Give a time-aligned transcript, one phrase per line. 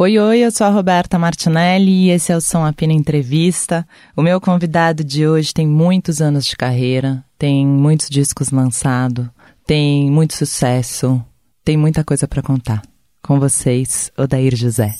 [0.00, 3.84] Oi, oi, eu sou a Roberta Martinelli e esse é o Som Apina Entrevista.
[4.16, 9.26] O meu convidado de hoje tem muitos anos de carreira, tem muitos discos lançados,
[9.66, 11.20] tem muito sucesso,
[11.64, 12.80] tem muita coisa para contar.
[13.20, 14.94] Com vocês, Odair José.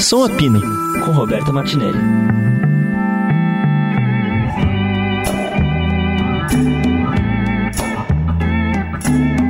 [0.00, 0.60] Som Apina,
[1.04, 2.55] com Roberta Martinelli.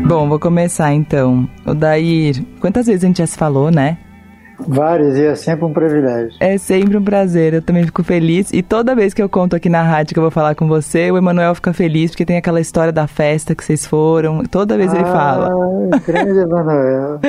[0.07, 1.48] Bom, vou começar então.
[1.66, 3.98] O Dair, quantas vezes a gente já se falou, né?
[4.61, 6.36] Várias, e é sempre um privilégio.
[6.39, 8.53] É sempre um prazer, eu também fico feliz.
[8.53, 11.11] E toda vez que eu conto aqui na rádio que eu vou falar com você,
[11.11, 14.45] o Emanuel fica feliz, porque tem aquela história da festa que vocês foram.
[14.45, 15.50] Toda vez ah, ele fala.
[16.07, 17.18] Grande Emanuel.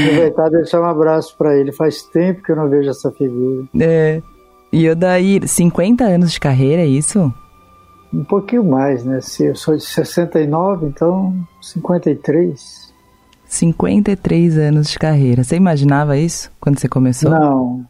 [0.00, 1.70] Aproveitar e deixar um abraço para ele.
[1.70, 3.64] Faz tempo que eu não vejo essa figura.
[3.78, 4.22] É.
[4.72, 7.32] E o Dair, 50 anos de carreira, é isso?
[8.12, 9.20] Um pouquinho mais, né?
[9.20, 12.92] Se eu sou de 69, então 53.
[13.46, 15.44] 53 anos de carreira.
[15.44, 17.30] Você imaginava isso quando você começou?
[17.30, 17.86] Não.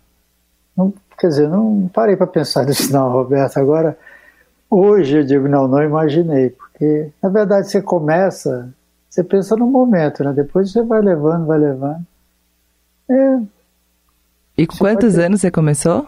[0.77, 3.59] não quer dizer, não parei para pensar nisso não, Roberto.
[3.59, 3.99] Agora,
[4.71, 6.51] hoje eu digo, não, não imaginei.
[6.51, 8.73] Porque, na verdade, você começa,
[9.09, 10.33] você pensa no momento, né?
[10.33, 12.07] Depois você vai levando, vai levando.
[13.11, 13.41] É.
[14.59, 16.07] E com quantos anos você começou?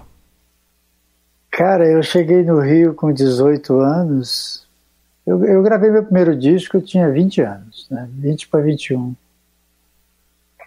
[1.56, 4.66] Cara, eu cheguei no Rio com 18 anos.
[5.24, 8.08] Eu, eu gravei meu primeiro disco, eu tinha 20 anos, né?
[8.12, 9.14] 20 para 21.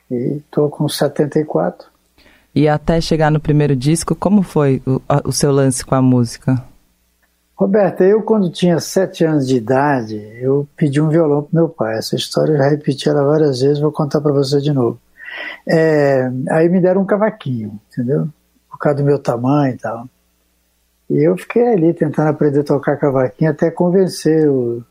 [0.10, 1.90] E tô com 74.
[2.56, 6.64] E até chegar no primeiro disco, como foi o, o seu lance com a música?
[7.54, 11.98] Roberta, eu quando tinha 7 anos de idade, eu pedi um violão pro meu pai.
[11.98, 14.98] Essa história eu já repeti ela várias vezes, vou contar para você de novo.
[15.68, 18.30] É, aí me deram um cavaquinho, entendeu?
[18.70, 20.08] Por causa do meu tamanho e tal.
[21.10, 24.84] E eu fiquei ali tentando aprender a tocar cavaquinho até convencer o,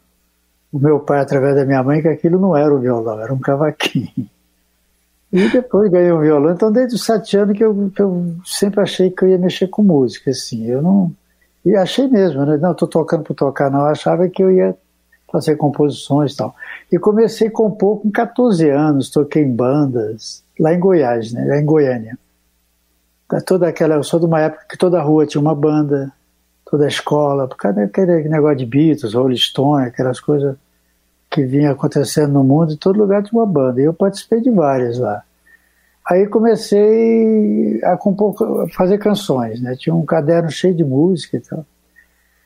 [0.72, 3.38] o meu pai, através da minha mãe, que aquilo não era um violão, era um
[3.38, 4.28] cavaquinho.
[5.32, 6.52] E depois ganhei um violão.
[6.52, 9.66] Então, desde os sete anos que eu, que eu sempre achei que eu ia mexer
[9.68, 10.66] com música, assim.
[10.66, 11.12] Eu não.
[11.64, 12.56] E achei mesmo, né?
[12.56, 13.80] Não, estou tocando por tocar, não.
[13.80, 14.74] Eu achava que eu ia
[15.30, 16.54] fazer composições e tal.
[16.90, 21.44] E comecei a compor com 14 anos, toquei em bandas, lá em Goiás, né?
[21.44, 22.16] Lá em Goiânia.
[23.28, 26.12] Tá toda aquela, eu sou de uma época que toda rua tinha uma banda,
[26.64, 30.56] toda a escola, por causa daquele negócio de Beatles, Rolling Stone, aquelas coisas
[31.28, 33.80] que vinha acontecendo no mundo, em todo lugar tinha uma banda.
[33.80, 35.22] E eu participei de várias lá.
[36.08, 38.34] Aí comecei a compor,
[38.72, 39.74] fazer canções, né?
[39.76, 41.66] Tinha um caderno cheio de música e tal.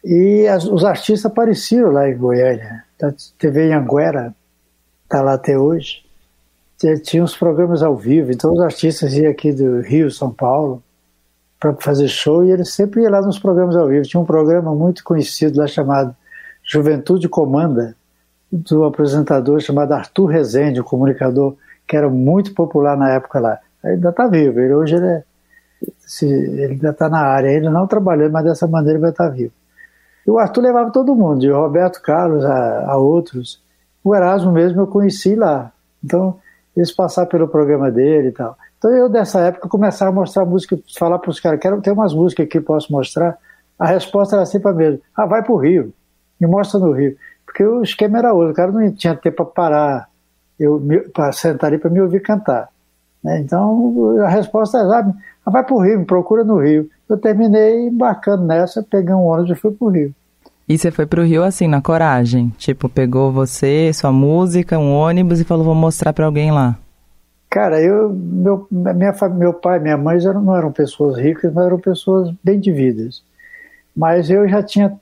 [0.03, 2.85] E as, os artistas apareceram lá em Goiânia.
[3.03, 4.35] A TV Anguera
[5.05, 6.10] está lá até hoje
[7.03, 10.83] tinha uns programas ao vivo, então os artistas iam aqui do Rio, São Paulo,
[11.59, 14.07] para fazer show e eles sempre iam lá nos programas ao vivo.
[14.07, 16.17] Tinha um programa muito conhecido lá chamado
[16.65, 17.95] Juventude Comanda,
[18.51, 21.55] do apresentador chamado Arthur Rezende, um comunicador
[21.87, 23.59] que era muito popular na época lá.
[23.85, 25.25] Ele ainda está vivo, ele, hoje ele, é,
[25.99, 29.29] se, ele ainda está na área, ele não trabalhando, mas dessa maneira ele vai estar
[29.29, 29.53] tá vivo.
[30.27, 33.63] E o Arthur levava todo mundo, de Roberto Carlos a, a outros.
[34.03, 35.73] O Erasmo mesmo eu conheci lá.
[36.03, 36.39] Então,
[36.77, 38.57] eles passaram pelo programa dele e tal.
[38.79, 42.15] Então eu, dessa época, começava a mostrar música, falar para os caras, quero ter umas
[42.15, 43.37] músicas aqui, posso mostrar?
[43.79, 45.01] A resposta era sempre a mesma.
[45.15, 45.93] Ah, vai para o Rio,
[46.41, 47.17] me mostra no Rio.
[47.45, 50.09] Porque o esquema era outro, o cara não tinha tempo para parar,
[51.13, 52.69] para sentar ali para me ouvir cantar.
[53.23, 53.41] Né?
[53.41, 55.13] Então a resposta era, ah,
[55.45, 56.89] ah vai para o Rio, me procura no Rio.
[57.09, 60.15] Eu terminei embarcando nessa, peguei um ônibus e fui para o Rio.
[60.71, 62.51] E você foi pro Rio assim, na coragem?
[62.57, 66.79] Tipo, pegou você, sua música, um ônibus e falou, vou mostrar para alguém lá.
[67.51, 71.81] Cara, eu, meu, minha, meu pai minha mãe já não eram pessoas ricas, mas eram
[71.81, 73.21] pessoas bem de vidas.
[73.97, 74.97] Mas eu já tinha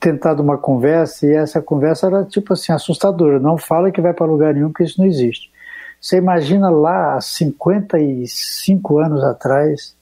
[0.00, 3.38] tentado uma conversa e essa conversa era tipo assim, assustadora.
[3.38, 5.52] Não fala que vai para lugar nenhum, que isso não existe.
[6.00, 9.94] Você imagina lá, há 55 anos atrás,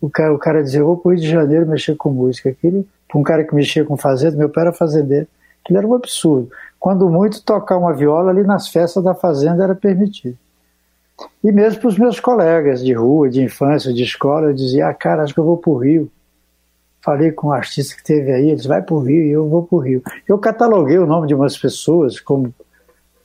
[0.00, 2.48] o cara, o cara dizer, vou o Rio de Janeiro mexer com música.
[2.48, 5.26] Aquilo para um cara que mexia com fazenda, meu pai era fazendeiro,
[5.62, 6.50] aquilo era um absurdo.
[6.78, 10.36] Quando muito, tocar uma viola ali nas festas da fazenda era permitido.
[11.42, 14.94] E mesmo para os meus colegas de rua, de infância, de escola, eu dizia, ah,
[14.94, 16.10] cara, acho que eu vou para o Rio.
[17.00, 19.62] Falei com um artista que teve aí, eles vai para o Rio e eu vou
[19.62, 20.02] para o Rio.
[20.28, 22.52] Eu cataloguei o nome de umas pessoas, como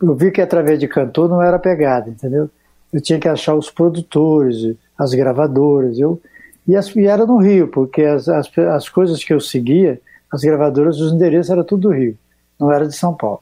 [0.02, 2.50] eu vi que através de cantor não era pegada, entendeu?
[2.94, 5.98] Eu tinha que achar os produtores, as gravadoras.
[5.98, 6.22] Eu
[6.72, 6.94] e, as,
[7.28, 10.00] no Rio, porque as, as, as coisas que eu seguia,
[10.32, 12.18] as gravadoras, os endereços era tudo do Rio,
[12.58, 13.42] não era de São Paulo.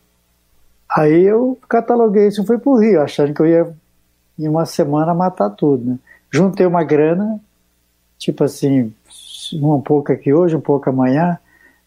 [0.91, 3.71] Aí eu cataloguei isso e fui pro Rio, achando que eu ia
[4.39, 5.91] em uma semana matar tudo.
[5.91, 5.99] Né?
[6.31, 7.39] Juntei uma grana,
[8.17, 8.91] tipo assim,
[9.53, 11.37] um pouco aqui hoje, um pouco amanhã,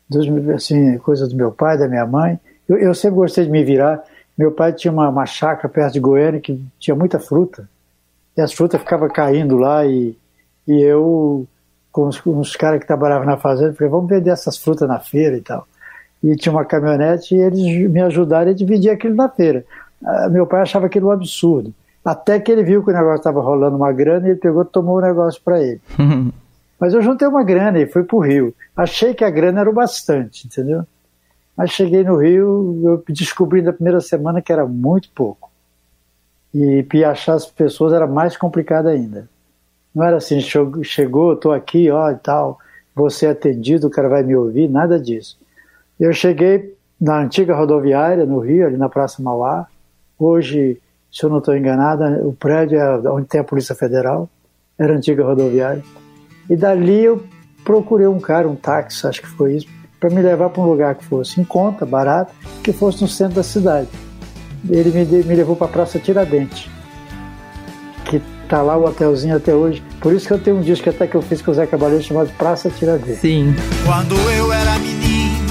[0.09, 2.39] dos, assim, coisa do meu pai, da minha mãe.
[2.69, 4.05] Eu, eu sempre gostei de me virar.
[4.39, 7.69] Meu pai tinha uma, uma chácara perto de Goiânia que tinha muita fruta.
[8.37, 10.17] e as frutas ficavam caindo lá e,
[10.67, 11.47] e eu,
[11.91, 14.99] com os, com os caras que trabalhavam na fazenda, falei, vamos vender essas frutas na
[14.99, 15.67] feira e tal.
[16.23, 19.65] E tinha uma caminhonete e eles me ajudaram a dividir aquilo na feira.
[20.05, 21.75] Ah, meu pai achava aquilo um absurdo.
[22.05, 24.67] Até que ele viu que o negócio estava rolando uma grana e ele pegou e
[24.67, 25.81] tomou o negócio para ele.
[26.79, 28.53] Mas eu juntei uma grana e fui para o Rio.
[28.77, 30.85] Achei que a grana era o bastante, entendeu?
[31.57, 35.49] Mas cheguei no Rio, eu descobri na primeira semana que era muito pouco.
[36.53, 39.29] E, e achar as pessoas era mais complicado ainda.
[39.95, 42.59] Não era assim, chegou, estou aqui, ó e tal,
[42.95, 45.39] você é atendido, o cara vai me ouvir, nada disso.
[46.01, 49.67] Eu cheguei na antiga rodoviária, no Rio, ali na Praça Mauá.
[50.19, 50.81] Hoje,
[51.11, 54.29] se eu não estou enganada, o prédio é onde tem a Polícia Federal,
[54.79, 55.83] era a antiga rodoviária.
[56.49, 57.23] E dali eu
[57.65, 59.67] procurei um cara, um táxi, acho que foi isso,
[60.01, 63.37] para me levar para um lugar que fosse em conta, barato, que fosse no centro
[63.37, 63.89] da cidade.
[64.69, 66.69] Ele me, me levou para a Praça Tiradentes,
[68.53, 69.83] tá lá o hotelzinho até hoje.
[69.99, 72.05] Por isso que eu tenho um disco até que eu fiz com o Zé Cabaleiro
[72.05, 73.19] chamado Praça Tiradentes.
[73.19, 73.57] Sim.
[73.87, 75.49] Quando eu era menino,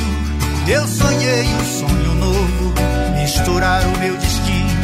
[0.67, 2.73] eu sonhei um sonho novo,
[3.19, 4.81] misturar o meu destino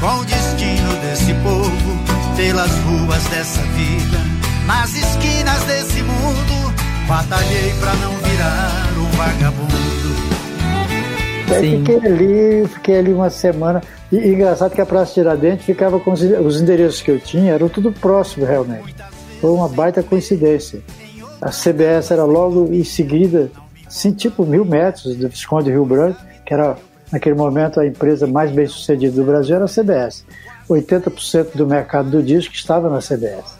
[0.00, 4.18] com o destino desse povo, pelas ruas dessa vida,
[4.66, 6.74] nas esquinas desse mundo,
[7.06, 10.01] batalhei para não virar um vagabundo.
[11.54, 13.82] Aí fiquei ali, fiquei ali uma semana.
[14.10, 17.52] E, e engraçado que a Praça Tiradentes ficava com os, os endereços que eu tinha,
[17.52, 18.94] eram tudo próximo realmente.
[19.40, 20.80] Foi uma baita coincidência.
[21.40, 23.50] A CBS era logo em seguida,
[23.86, 26.76] assim, tipo mil metros do Visconde Rio Branco, que era
[27.10, 30.24] naquele momento a empresa mais bem sucedida do Brasil era a CBS.
[30.68, 33.58] 80% do mercado do disco estava na CBS.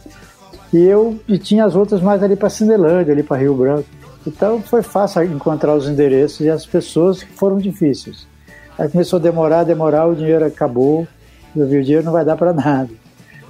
[0.73, 3.85] E eu e tinha as outras mais ali para Cinelândia, ali para Rio Branco.
[4.27, 8.27] Então foi fácil encontrar os endereços e as pessoas que foram difíceis.
[8.79, 11.07] Aí começou a demorar, demorar, o dinheiro acabou,
[11.55, 12.91] eu vi o dinheiro não vai dar para nada.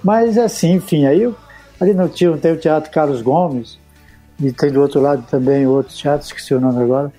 [0.03, 1.35] Mas assim, enfim, aí eu,
[1.81, 3.79] ali no tio tem o Teatro Carlos Gomes,
[4.41, 7.13] e tem do outro lado também outro teatro, esqueci o nome agora.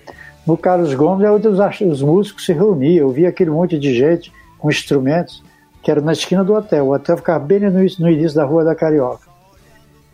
[0.46, 3.94] No Carlos Gomes é onde os, os músicos se reuniam, eu via aquele monte de
[3.94, 5.42] gente com instrumentos,
[5.82, 6.86] que era na esquina do hotel.
[6.86, 9.33] O hotel ficava bem no, no início da Rua da Carioca.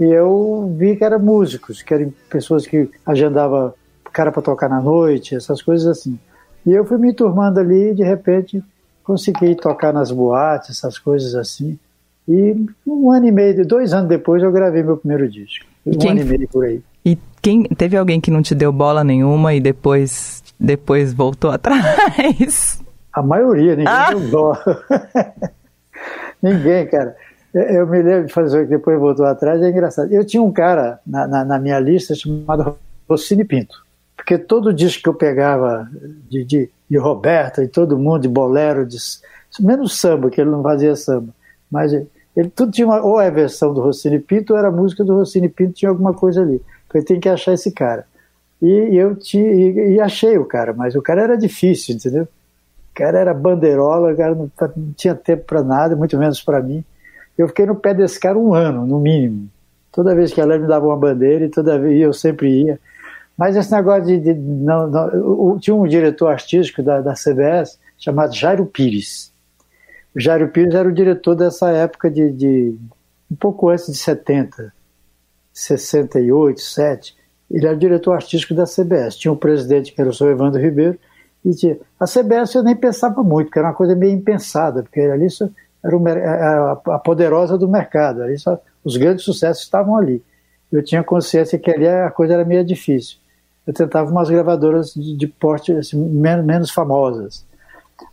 [0.00, 3.75] E eu vi que eram músicos, que eram pessoas que agendavam
[4.11, 6.19] cara para tocar na noite, essas coisas assim.
[6.67, 8.62] E eu fui me turmando ali e de repente
[9.05, 11.79] consegui tocar nas boates, essas coisas assim.
[12.29, 12.55] E
[12.87, 15.67] um ano e meio, dois anos depois eu gravei meu primeiro disco.
[15.87, 16.82] Um quem, ano e meio por aí.
[17.05, 22.82] E quem teve alguém que não te deu bola nenhuma e depois depois voltou atrás?
[23.12, 24.11] A maioria, ninguém ah.
[24.11, 24.62] deu bola.
[26.43, 27.17] ninguém, cara.
[27.52, 30.12] Eu me lembro de fazer que depois voltou atrás, é engraçado.
[30.12, 32.76] Eu tinha um cara na, na, na, minha lista chamado
[33.08, 33.85] Rossini Pinto,
[34.17, 35.88] porque todo disco que eu pegava
[36.29, 38.97] de, de, de Roberto e todo mundo, de bolero, de,
[39.58, 41.35] menos samba, que ele não fazia samba,
[41.70, 45.14] mas ele tudo tinha uma, ou é versão do Rossini Pinto ou era música do
[45.14, 46.62] Rossini Pinto, tinha alguma coisa ali.
[46.87, 48.06] Então eu tinha que achar esse cara.
[48.62, 52.25] E, e eu tinha, e, e, achei o cara, mas o cara era difícil, entendeu?
[52.25, 56.62] O cara era bandeirola, o cara não, não tinha tempo para nada, muito menos para
[56.62, 56.85] mim.
[57.40, 59.48] Eu fiquei no pé desse cara um ano, no mínimo.
[59.90, 62.78] Toda vez que ela me dava uma bandeira e toda vez eu sempre ia.
[63.34, 64.19] Mas esse negócio de.
[64.19, 69.32] de não, não, tinha um diretor artístico da, da CBS chamado Jairo Pires.
[70.14, 72.76] O Jairo Pires era o diretor dessa época de, de
[73.31, 74.70] um pouco antes de 70,
[75.54, 77.16] 68, 7.
[77.50, 79.16] Ele era o diretor artístico da CBS.
[79.16, 80.99] Tinha um presidente que era o senhor Evandro Ribeiro.
[81.42, 85.00] E tinha, a CBS eu nem pensava muito, porque era uma coisa meio impensada, porque
[85.00, 85.49] ali só,
[85.82, 88.22] era o, a, a, poderosa do mercado.
[88.22, 90.22] Ali só, os grandes sucessos estavam ali.
[90.70, 93.18] Eu tinha consciência que ali a coisa era meio difícil.
[93.66, 97.44] Eu tentava umas gravadoras de, de porte assim, menos, menos, famosas.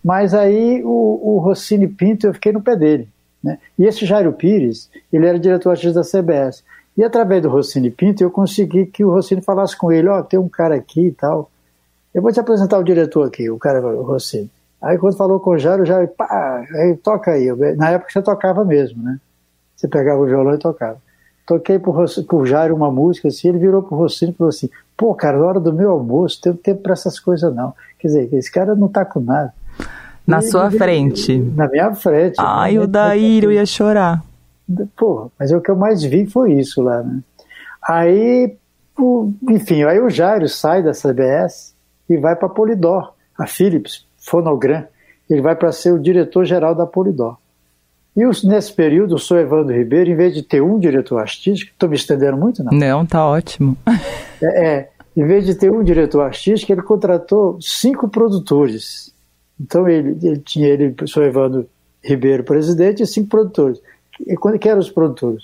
[0.03, 3.07] Mas aí o, o, Rossini Pinto, eu fiquei no pé dele.
[3.43, 3.57] Né?
[3.77, 6.63] E esse Jairo Pires, ele era diretor artístico da CBS.
[6.97, 10.23] E através do Rossini Pinto, eu consegui que o Rossini falasse com ele: Ó, oh,
[10.23, 11.49] tem um cara aqui e tal.
[12.13, 14.49] Eu vou te apresentar o diretor aqui, o cara, o Rossini.
[14.81, 17.47] Aí quando falou com o Jairo, o Jairo, pá, aí toca aí.
[17.75, 19.19] Na época você tocava mesmo, né?
[19.75, 20.97] Você pegava o violão e tocava.
[21.45, 21.93] Toquei pro,
[22.27, 25.45] pro Jairo uma música assim, ele virou pro Rossini e falou assim, pô, cara, na
[25.45, 27.73] hora do meu almoço, tem tempo para essas coisas não.
[27.97, 29.53] Quer dizer, esse cara não tá com nada.
[30.25, 31.37] Na e, sua ele, frente.
[31.37, 32.35] Na minha frente.
[32.37, 34.21] Ai, o Daír, eu ia chorar.
[34.97, 37.21] Pô, mas o que eu mais vi foi isso lá, né?
[37.81, 38.57] Aí,
[39.49, 41.73] enfim, aí o Jairo sai da CBS
[42.09, 44.85] e vai para Polidor, a Philips, Fonogram,
[45.29, 47.37] ele vai para ser o diretor-geral da Polidor.
[48.15, 51.87] E nesse período, o senhor Evandro Ribeiro, em vez de ter um diretor artístico, estou
[51.87, 52.71] me estendendo muito, não?
[52.71, 53.77] Não, tá ótimo.
[54.41, 59.13] é, é, em vez de ter um diretor artístico, ele contratou cinco produtores.
[59.59, 61.69] Então ele, ele tinha ele, o senhor Evandro
[62.03, 63.79] Ribeiro, presidente, e cinco produtores.
[64.39, 65.43] quando que eram os produtores?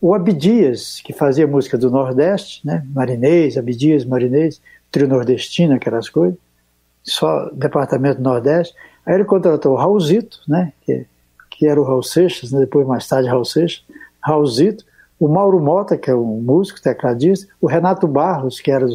[0.00, 2.84] O Abdias, que fazia música do Nordeste, né?
[2.92, 4.60] Marinês, Abdias, Marinês,
[4.90, 6.38] trio nordestino, aquelas coisas,
[7.02, 8.74] só departamento Nordeste.
[9.04, 10.72] Aí ele contratou o Raulzito, né?
[10.82, 11.06] Que,
[11.50, 12.60] que era o Raul Seixas, né?
[12.60, 13.84] depois mais tarde Raul Seixas,
[14.22, 14.84] Raulzito,
[15.18, 18.94] o Mauro Mota, que é um músico, tecladista, o Renato Barros, que era do,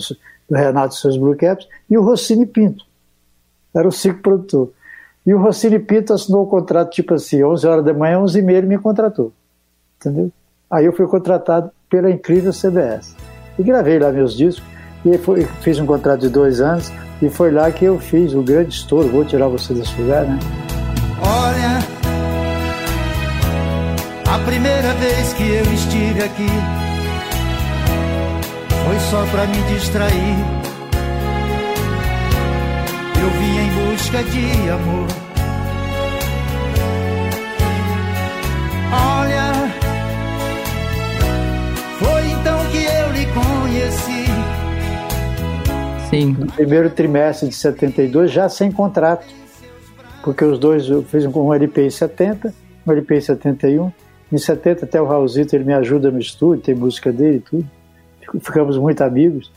[0.49, 2.83] do Renato e seus Blue Caps, e o Rossini Pinto.
[3.73, 4.71] Era o cinco produtor.
[5.25, 8.41] E o Rossini Pinto assinou o contrato tipo assim, 11 horas da manhã, 11 e
[8.41, 9.31] meia ele me contratou.
[9.99, 10.31] Entendeu?
[10.69, 13.15] Aí eu fui contratado pela incrível CBS.
[13.57, 14.63] E gravei lá meus discos,
[15.05, 18.41] e foi, fiz um contrato de dois anos, e foi lá que eu fiz o
[18.41, 20.39] grande estouro, vou tirar você desse lugar, né?
[21.21, 21.79] Olha,
[24.33, 26.49] a primeira vez que eu estive aqui
[28.85, 30.35] foi só pra me distrair.
[33.21, 35.24] Eu vim em busca de amor.
[46.15, 46.35] Sim.
[46.39, 49.27] No primeiro trimestre de 72, já sem contrato.
[50.23, 52.53] Porque os dois, eu fiz um LP em 70,
[52.87, 53.91] um LP em 71.
[54.31, 57.65] Em 70 até o Raulzito, ele me ajuda no estúdio, tem música dele e tudo.
[58.39, 59.51] Ficamos muito amigos.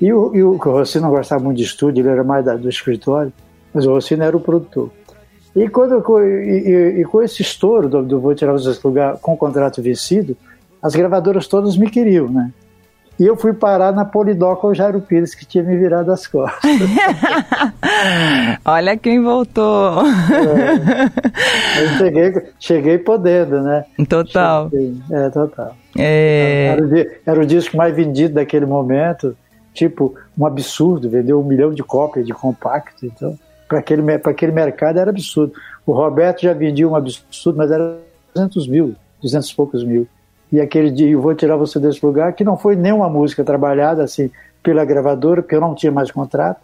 [0.00, 2.56] E o, e o, o Rossino não gostava muito de estúdio, ele era mais da,
[2.56, 3.32] do escritório,
[3.72, 4.90] mas o Rossino era o produtor.
[5.54, 9.34] E, quando, e, e, e com esse estouro do, do Vou Tirar Vocês Lugar com
[9.34, 10.36] o contrato vencido,
[10.82, 12.50] as gravadoras todas me queriam, né?
[13.20, 16.26] E eu fui parar na Polidoc com o Jairo Pires, que tinha me virado as
[16.26, 16.70] costas.
[18.64, 20.00] Olha quem voltou.
[20.00, 21.82] É.
[21.82, 23.84] Eu cheguei, cheguei podendo, né?
[24.08, 24.70] Total.
[24.70, 25.76] Cheguei, é, total.
[25.98, 26.68] É...
[26.72, 26.90] Era, o,
[27.26, 29.36] era o disco mais vendido daquele momento.
[29.74, 31.10] Tipo, um absurdo.
[31.10, 33.04] Vendeu um milhão de cópias de compacto.
[33.04, 35.52] Então, para aquele, aquele mercado era absurdo.
[35.84, 37.98] O Roberto já vendia um absurdo, mas era
[38.34, 40.08] 200 mil, 200 e poucos mil
[40.52, 44.02] e aquele dia eu vou tirar você desse lugar, que não foi nenhuma música trabalhada
[44.02, 44.30] assim
[44.62, 46.60] pela gravadora, porque eu não tinha mais contrato.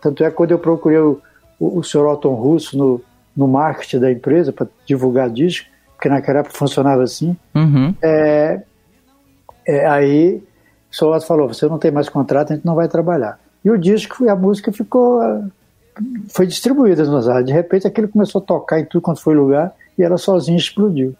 [0.00, 1.20] Tanto é que quando eu procurei o,
[1.58, 2.06] o, o Sr.
[2.06, 3.00] Otton Russo no,
[3.36, 7.94] no marketing da empresa para divulgar disco, porque naquela época funcionava assim, uhum.
[8.02, 8.62] é,
[9.66, 10.42] é, aí
[10.90, 11.06] o Sr.
[11.06, 13.38] Otto falou, você não tem mais contrato, a gente não vai trabalhar.
[13.64, 15.20] E o disco, a música ficou,
[16.28, 17.46] foi distribuída nos rádios.
[17.46, 21.16] De repente aquilo começou a tocar em tudo quanto foi lugar e ela sozinha explodiu.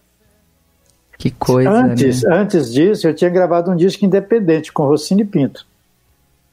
[1.18, 2.36] Que coisa, antes, né?
[2.36, 5.66] antes disso, eu tinha gravado um disco independente com Rossini Pinto,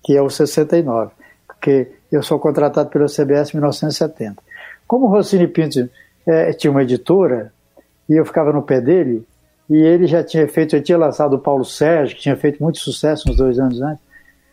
[0.01, 1.11] que é o 69,
[1.47, 4.41] porque eu sou contratado pela CBS em 1970.
[4.87, 5.89] Como o Rossini Pinto
[6.25, 7.51] é, tinha uma editora,
[8.09, 9.25] e eu ficava no pé dele,
[9.69, 12.77] e ele já tinha feito, ele tinha lançado o Paulo Sérgio, que tinha feito muito
[12.79, 14.03] sucesso uns dois anos antes,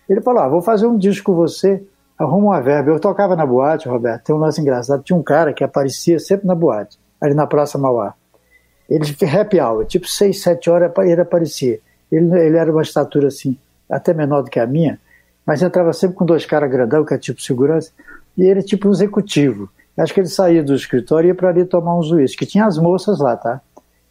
[0.09, 1.83] ele falou, ah, vou fazer um disco com você,
[2.19, 2.91] arruma uma verba.
[2.91, 6.47] Eu tocava na boate, Roberto, tem um lance engraçado, tinha um cara que aparecia sempre
[6.47, 8.15] na boate, ali na Praça Mauá.
[8.91, 11.79] Ele happy hour, tipo 6, 7 horas ele aparecia.
[12.11, 13.57] Ele, ele era uma estatura assim,
[13.89, 14.99] até menor do que a minha,
[15.47, 17.93] mas entrava sempre com dois caras grandão, que é tipo segurança,
[18.37, 19.71] e ele tipo um executivo.
[19.97, 22.65] Acho que ele saía do escritório e ia para ali tomar uns uísques, que tinha
[22.65, 23.61] as moças lá, tá?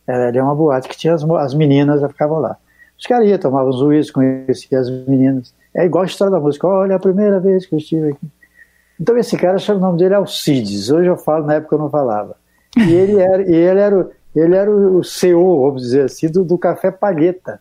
[0.07, 2.57] Era, é uma boate que tinha as, as meninas, ficavam lá.
[2.97, 5.53] Os caras iam, tomavam uns uísques, conheciam as meninas.
[5.73, 8.27] É igual a história da música, olha, a primeira vez que eu estive aqui.
[8.99, 12.35] Então esse cara, o nome dele Alcides, hoje eu falo, na época eu não falava.
[12.77, 16.43] E ele era, e ele era o, ele era o CEO, vamos dizer assim, do,
[16.43, 17.59] do Café Palheta.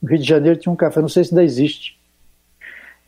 [0.00, 1.98] No Rio de Janeiro tinha um café, não sei se ainda existe.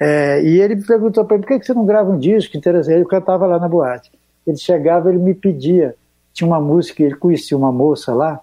[0.00, 2.94] É, e ele perguntou para mim, por que você não grava um disco interessante?
[2.94, 4.10] Ele cantava lá na boate.
[4.46, 5.94] Ele chegava, ele me pedia,
[6.32, 8.40] tinha uma música, ele conhecia uma moça lá,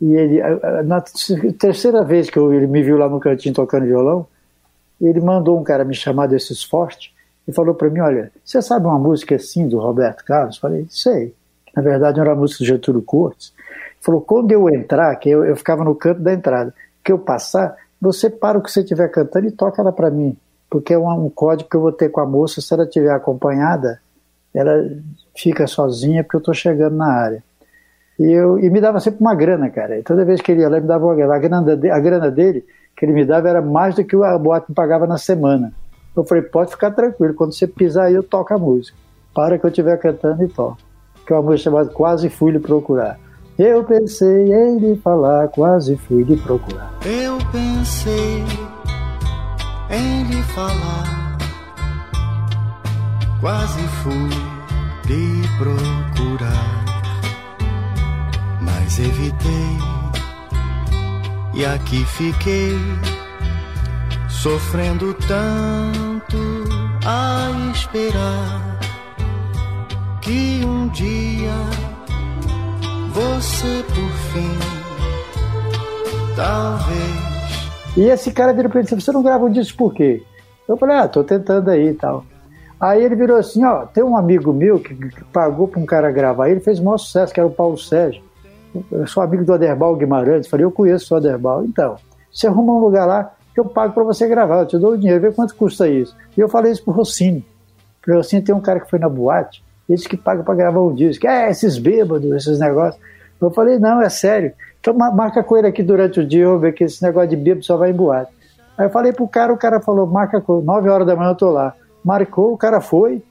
[0.00, 0.40] e ele,
[0.84, 1.00] na
[1.58, 4.26] terceira vez que eu, ele me viu lá no cantinho tocando violão,
[5.00, 7.12] ele mandou um cara me chamar desses fortes
[7.46, 10.58] e falou para mim, olha, você sabe uma música assim do Roberto Carlos?
[10.58, 11.34] Falei, sei.
[11.74, 13.52] Na verdade era uma música do Getúlio Cortes
[14.00, 16.74] falou: quando eu entrar, que eu, eu ficava no canto da entrada,
[17.04, 20.36] que eu passar, você para o que você estiver cantando e toca ela para mim,
[20.70, 22.60] porque é um, um, código que eu vou ter com a moça.
[22.60, 24.00] Se ela estiver acompanhada,
[24.54, 24.72] ela
[25.36, 27.42] fica sozinha porque eu estou chegando na área.
[28.18, 29.98] E, eu, e me dava sempre uma grana, cara.
[29.98, 31.34] E toda vez que ele ia lá, me dava uma grana.
[31.34, 32.64] A grana, de, a grana dele,
[32.96, 35.72] que ele me dava, era mais do que a boate me pagava na semana.
[36.16, 38.96] Eu falei: pode ficar tranquilo, quando você pisar aí, eu toco a música.
[39.32, 40.78] Para que eu estiver cantando e toco.
[41.24, 43.18] Que é uma música chamada Quase Fui Lhe Procurar.
[43.58, 46.92] Eu pensei em lhe falar, quase fui lhe procurar.
[47.04, 48.44] Eu pensei
[49.90, 51.36] em lhe falar,
[53.40, 54.30] quase fui
[55.06, 56.84] lhe procurar,
[58.60, 59.78] mas evitei
[61.52, 62.78] e aqui fiquei
[64.28, 66.38] sofrendo tanto
[67.04, 68.78] a esperar
[70.20, 71.97] que um dia
[73.18, 74.54] você por fim.
[76.36, 77.96] Talvez.
[77.96, 80.22] E esse cara virou pra ele e disse: Você não grava um disco por quê?
[80.68, 82.24] Eu falei: Ah, tô tentando aí e tal.
[82.80, 84.94] Aí ele virou assim: Ó, tem um amigo meu que,
[85.32, 86.48] pagou pra um cara gravar.
[86.48, 88.22] Ele fez o maior sucesso, que era o Paulo Sérgio.
[88.92, 90.46] Eu sou amigo do Aderbal Guimarães.
[90.46, 91.64] Falei: Eu conheço o Aderbal.
[91.64, 91.96] Então,
[92.32, 94.60] você arruma um lugar lá que eu pago para você gravar.
[94.60, 96.16] Eu te dou o dinheiro, vê quanto custa isso.
[96.36, 97.44] E eu falei isso pro Rossini.
[98.00, 100.80] Pro Rossini tem um cara que foi na boate, ele disse que paga para gravar
[100.80, 101.26] um disco.
[101.26, 103.00] É, esses bêbados, esses negócios.
[103.40, 104.52] Eu falei: Não, é sério.
[104.80, 107.64] Então marca com ele aqui durante o dia, eu ver que esse negócio de bêbado
[107.64, 108.30] só vai em boate.
[108.76, 111.34] Aí eu falei pro cara, o cara falou, marca com 9 horas da manhã eu
[111.34, 111.74] tô lá.
[112.04, 113.22] Marcou, o cara foi.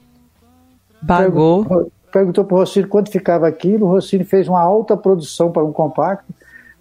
[1.06, 1.64] Pagou.
[1.64, 3.86] Perguntou, perguntou pro Rossini quanto ficava aquilo.
[3.86, 6.32] O Rossini fez uma alta produção para um compacto,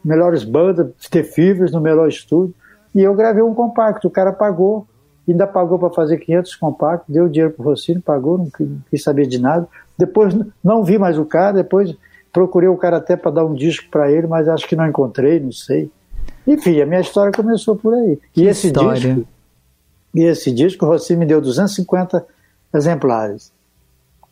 [0.03, 2.53] melhores bandas, The Fevers no melhor estúdio.
[2.93, 4.85] E eu gravei um compacto, o cara pagou,
[5.31, 8.49] ainda pagou para fazer 500 compactos, deu dinheiro pro Rossini, pagou, não
[8.89, 9.67] quis saber de nada.
[9.97, 11.95] Depois não vi mais o cara, depois
[12.37, 15.39] Procurei o cara até para dar um disco para ele, mas acho que não encontrei,
[15.39, 15.89] não sei.
[16.45, 18.19] Enfim, a minha história começou por aí.
[18.31, 19.15] Que e esse história.
[19.15, 19.27] disco,
[20.13, 22.23] e esse disco, o Rossi me deu 250
[22.75, 23.51] exemplares.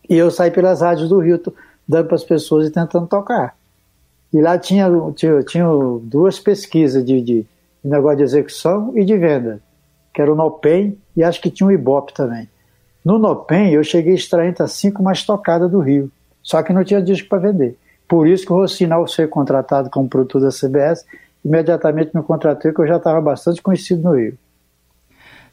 [0.07, 1.41] E eu saí pelas rádios do Rio,
[1.87, 3.55] dando para as pessoas e tentando tocar.
[4.31, 5.65] E lá tinha, tinha, tinha
[6.03, 7.45] duas pesquisas de, de
[7.83, 9.59] negócio de execução e de venda,
[10.15, 12.47] que era o Nopen e acho que tinha o Ibope também.
[13.03, 16.09] No Nopen eu cheguei a extrair entre as cinco mais tocadas do Rio,
[16.41, 17.77] só que não tinha disco para vender.
[18.07, 21.05] Por isso que o ao ser contratado como produtor da CBS,
[21.43, 24.37] imediatamente me contratou, que eu já estava bastante conhecido no Rio.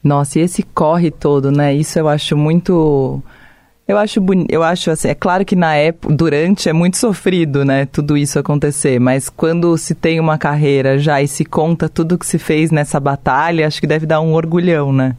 [0.02, 1.74] Nossa, e esse corre todo, né?
[1.74, 3.22] Isso eu acho muito.
[3.86, 7.64] Eu acho bonito, eu acho assim, é claro que na época, durante é muito sofrido,
[7.64, 12.16] né, tudo isso acontecer, mas quando se tem uma carreira já e se conta tudo
[12.16, 15.16] que se fez nessa batalha, acho que deve dar um orgulhão, né?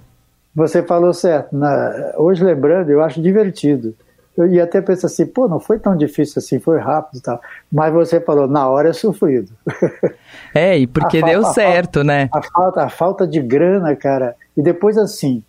[0.55, 1.55] Você falou certo.
[1.55, 3.93] Na, hoje lembrando, eu acho divertido
[4.36, 7.39] eu ia até pensar assim, pô, não foi tão difícil assim, foi rápido e tal.
[7.72, 9.51] Mas você falou, na hora é sofrido.
[10.55, 12.29] É, e porque deu falta- certo, a né?
[12.32, 14.36] A falta, a falta de grana, cara.
[14.56, 15.41] E depois, assim,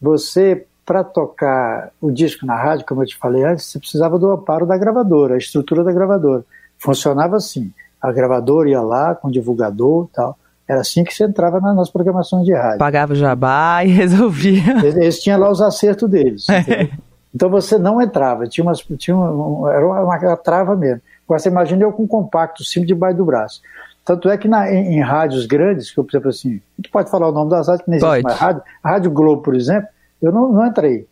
[0.00, 4.30] você, para tocar o disco na rádio, como eu te falei antes, você precisava do
[4.30, 6.44] amparo da gravadora, a estrutura da gravadora.
[6.78, 7.70] Funcionava assim.
[8.00, 10.36] A gravadora ia lá com o divulgador tal.
[10.66, 12.78] Era assim que você entrava na- nas programações de rádio.
[12.78, 14.78] Pagava o jabá e resolvia.
[14.78, 16.46] Eles, eles tinham lá os acertos deles.
[16.48, 16.88] entendeu?
[17.34, 21.00] Então você não entrava, tinha umas, tinha era uma, uma trava mesmo.
[21.24, 23.60] Agora você imagina eu com um compacto, sempre debaixo do braço.
[24.04, 26.90] Tanto é que na, em, em rádios grandes, que eu, por exemplo assim, a gente
[26.90, 29.54] pode falar o nome das rádios que não existe mais rádio, a Rádio Globo, por
[29.54, 29.88] exemplo,
[30.22, 31.06] eu não, não entrei.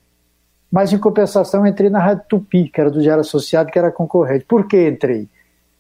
[0.71, 3.91] Mas em compensação eu entrei na Rádio Tupi, que era do Diário Associado, que era
[3.91, 4.45] concorrente.
[4.45, 5.27] Por que entrei?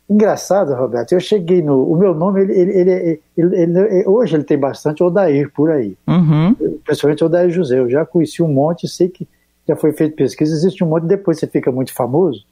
[0.08, 1.84] Engraçado, Roberto, eu cheguei no.
[1.88, 6.52] O meu nome, ele, ele, ele- hoje ele tem bastante Odair por aí Uhum.
[6.84, 7.78] principalmente o Daí José.
[7.78, 9.28] Eu já conheci um monte, sei que
[9.68, 12.44] já foi feito pesquisa, existe um monte, depois você fica muito famoso,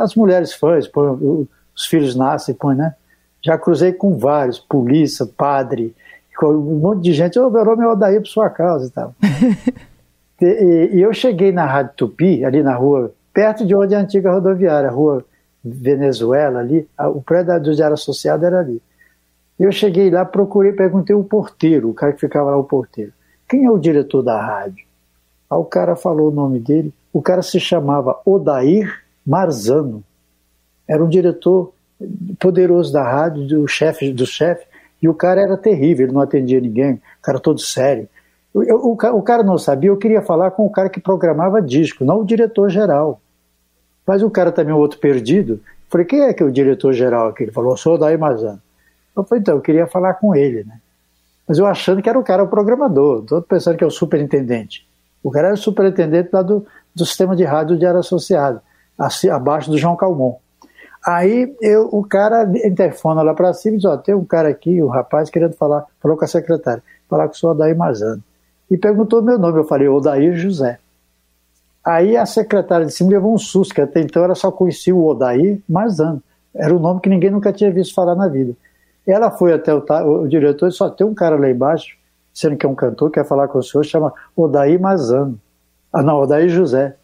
[0.00, 2.94] as mulheres fãs, põe, os filhos nascem, põe, né?
[3.42, 5.92] Já cruzei com vários, polícia, padre,
[6.40, 9.12] um monte de gente, ô, meu nome é Odair por sua causa e tal.
[10.40, 14.00] e, e- eu cheguei na Rádio Tupi, ali na rua, perto de onde é a
[14.00, 15.24] antiga rodoviária, a rua
[15.64, 18.80] Venezuela ali, a- o prédio do Diário Associado era ali.
[19.58, 23.12] Eu cheguei lá, procurei, perguntei o porteiro, o cara que ficava lá, o porteiro.
[23.48, 24.84] Quem é o diretor da rádio?
[25.50, 26.92] Aí o cara falou o nome dele.
[27.12, 30.02] O cara se chamava Odair Marzano.
[30.86, 31.72] Era um diretor
[32.38, 34.66] poderoso da rádio, do chefe do chefe,
[35.02, 38.08] e o cara era terrível, ele não atendia ninguém, o cara todo sério.
[38.62, 42.04] Eu- o, o cara não sabia, eu queria falar com o cara que programava disco,
[42.04, 43.20] não o diretor geral.
[44.06, 47.28] Mas o cara também, o outro perdido, falei, quem é que é o diretor geral
[47.28, 47.42] aqui?
[47.44, 48.60] Ele falou, sou o Odair Marzano.
[49.16, 50.78] Eu falei, então, eu queria falar com ele, né?
[51.48, 54.86] Mas eu achando que era o cara o programador, todo pensando que é o superintendente.
[55.22, 58.60] O cara era o superintendente lá do, do sistema de rádio de área associado,
[58.98, 60.36] assim, abaixo do João Calmon.
[61.04, 64.82] Aí eu, o cara interfona lá para cima e diz, ó, tem um cara aqui,
[64.82, 68.22] um rapaz querendo falar, falou com a secretária, falar com o senhor Odair Mazano.
[68.70, 70.78] E perguntou meu nome, eu falei, Odair José.
[71.84, 75.06] Aí a secretária de cima levou um susto, que até então ela só conhecia o
[75.06, 76.20] Odair Mazano.
[76.54, 78.54] Era um nome que ninguém nunca tinha visto falar na vida.
[79.06, 79.84] Ela foi até o,
[80.22, 81.96] o diretor e só tem um cara lá embaixo,
[82.34, 85.38] sendo que é um cantor, quer falar com o senhor, chama Odair Mazano.
[85.92, 86.96] Ah, não, Odair José.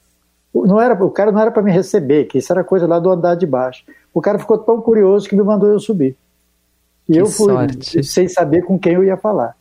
[0.52, 2.98] O- Não era, o cara não era para me receber, que isso era coisa lá
[2.98, 3.84] do andar de baixo.
[4.12, 6.16] O cara ficou tão curioso que me mandou eu subir.
[7.08, 8.02] E Que eu fui, sorte.
[8.04, 9.54] sem saber com quem eu ia falar.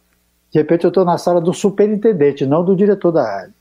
[0.51, 3.53] De repente eu estou na sala do superintendente, não do diretor da rádio.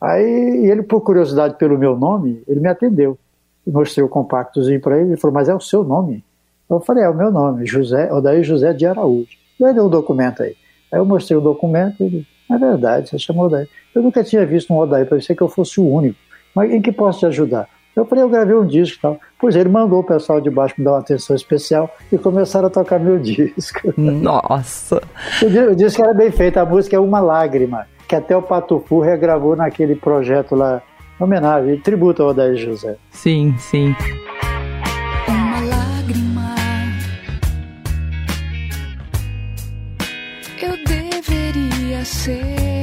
[0.00, 3.18] Aí ele, por curiosidade pelo meu nome, ele me atendeu.
[3.66, 6.24] Eu mostrei o compactozinho para ele, ele falou, mas é o seu nome?
[6.68, 9.28] Eu falei, é o meu nome, José, Odair José de Araújo.
[9.58, 10.54] Ele deu um documento aí.
[10.92, 13.68] Aí eu mostrei o documento, ele, é verdade, você chamou Odair.
[13.94, 16.18] Eu nunca tinha visto um Odair, parecia que eu fosse o único.
[16.54, 17.68] Mas em que posso te ajudar?
[17.98, 19.20] Eu falei, eu gravei um disco e tal.
[19.40, 22.70] Pois ele mandou o pessoal de baixo me dar uma atenção especial e começaram a
[22.70, 23.92] tocar meu disco.
[23.96, 25.02] Nossa!
[25.70, 29.00] O disco era bem feito, a música é Uma Lágrima, que até o Pato Fu
[29.00, 30.80] regravou naquele projeto lá,
[31.18, 32.96] homenagem, tributo ao Odair José.
[33.10, 33.94] Sim, sim.
[35.26, 36.54] Uma lágrima
[40.62, 42.77] eu deveria ser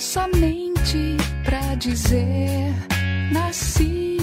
[0.00, 2.74] somente pra dizer
[3.30, 4.16] nasci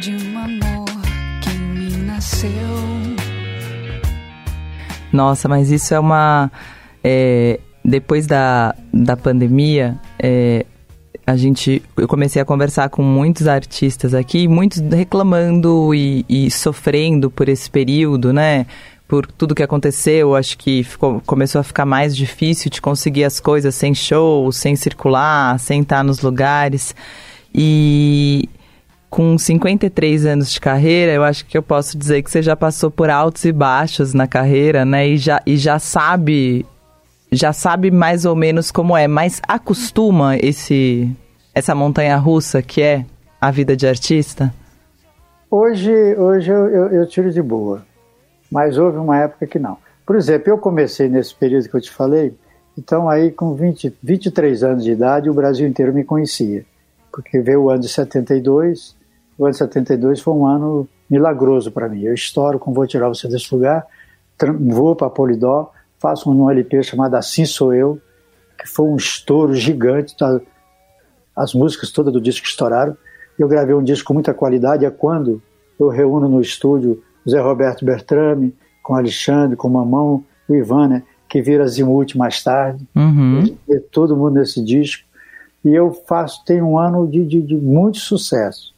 [0.00, 0.86] de um amor
[1.42, 2.48] que me nasceu.
[5.12, 6.50] Nossa, mas isso é uma.
[7.02, 10.64] é, depois da, da pandemia, é,
[11.26, 11.82] a gente.
[11.96, 17.68] Eu comecei a conversar com muitos artistas aqui, muitos reclamando e, e sofrendo por esse
[17.68, 18.66] período, né?
[19.12, 23.38] Por tudo que aconteceu, acho que ficou, começou a ficar mais difícil de conseguir as
[23.38, 26.94] coisas sem show, sem circular, sem estar nos lugares.
[27.54, 28.48] E
[29.10, 32.90] com 53 anos de carreira, eu acho que eu posso dizer que você já passou
[32.90, 35.06] por altos e baixos na carreira, né?
[35.06, 36.64] E já, e já sabe
[37.30, 41.14] já sabe mais ou menos como é, mas acostuma esse
[41.54, 43.04] essa montanha russa que é
[43.38, 44.54] a vida de artista?
[45.50, 47.84] Hoje, hoje eu, eu, eu tiro de boa,
[48.52, 49.78] mas houve uma época que não.
[50.06, 52.36] Por exemplo, eu comecei nesse período que eu te falei,
[52.76, 56.64] então aí com 20, 23 anos de idade o Brasil inteiro me conhecia,
[57.10, 58.94] porque veio o ano de 72,
[59.38, 62.02] o ano de 72 foi um ano milagroso para mim.
[62.02, 63.86] Eu estouro com Vou Tirar Você Desse Lugar,
[64.60, 67.98] vou para Polidó, faço um LP chamado Assim Sou Eu,
[68.58, 70.38] que foi um estouro gigante, tá?
[71.34, 72.94] as músicas todas do disco estouraram.
[73.38, 75.42] Eu gravei um disco com muita qualidade, é quando
[75.80, 81.40] eu reúno no estúdio Zé Roberto Bertrame, com Alexandre, com Mamão, o Ivan, né, que
[81.40, 83.56] vira Zimuth mais tarde, Uhum.
[83.68, 85.04] e todo mundo nesse disco.
[85.64, 88.74] E eu faço, tem um ano de, de, de muito sucesso.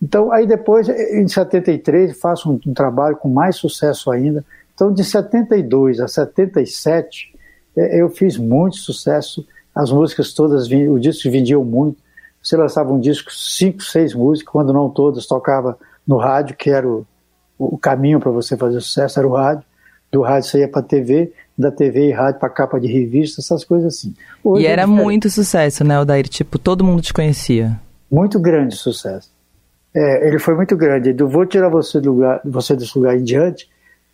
[0.00, 4.44] Então, aí depois, em 73, faço um, um trabalho com mais sucesso ainda.
[4.74, 7.34] Então, de 72 a 77,
[7.76, 9.44] eh, eu fiz muito sucesso.
[9.74, 11.98] As músicas todas, o disco vendiam muito.
[12.42, 16.86] Você lançava um disco, cinco, seis músicas, quando não todas, tocava no rádio, que era
[16.86, 17.04] o,
[17.58, 19.64] o caminho para você fazer sucesso, era o rádio.
[20.10, 23.40] Do rádio você ia para a TV, da TV e rádio para capa de revista,
[23.40, 24.14] essas coisas assim.
[24.42, 25.04] Hoje E é era diferente.
[25.04, 26.28] muito sucesso, né, Odair?
[26.28, 27.78] Tipo, todo mundo te conhecia.
[28.10, 29.30] muito grande sucesso.
[29.94, 31.12] É, ele foi muito grande.
[31.12, 33.68] Do Vou Tirar Você, do lugar, você desse lugar em diante,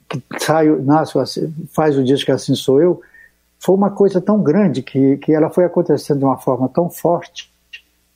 [0.09, 3.01] que sai, nasce, assim, faz o disco Assim Sou Eu,
[3.59, 7.53] foi uma coisa tão grande que, que ela foi acontecendo de uma forma tão forte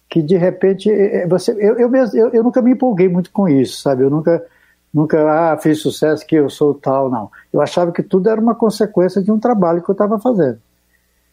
[0.09, 3.31] que de repente é, é, você eu, eu, mesmo, eu, eu nunca me empolguei muito
[3.31, 4.03] com isso, sabe?
[4.03, 4.43] Eu nunca
[4.93, 7.31] nunca ah, fiz sucesso que eu sou tal, não.
[7.53, 10.59] Eu achava que tudo era uma consequência de um trabalho que eu estava fazendo.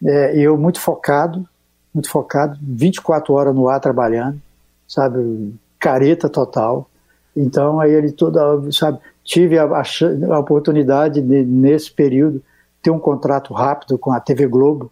[0.03, 1.47] É, eu muito focado,
[1.93, 4.41] muito focado, 24 horas no ar trabalhando,
[4.87, 6.89] sabe, careta total.
[7.35, 8.39] Então aí ele toda,
[8.71, 9.83] sabe, tive a, a,
[10.31, 12.43] a oportunidade de, nesse período
[12.81, 14.91] ter um contrato rápido com a TV Globo,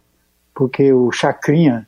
[0.53, 1.87] porque o Chacrinha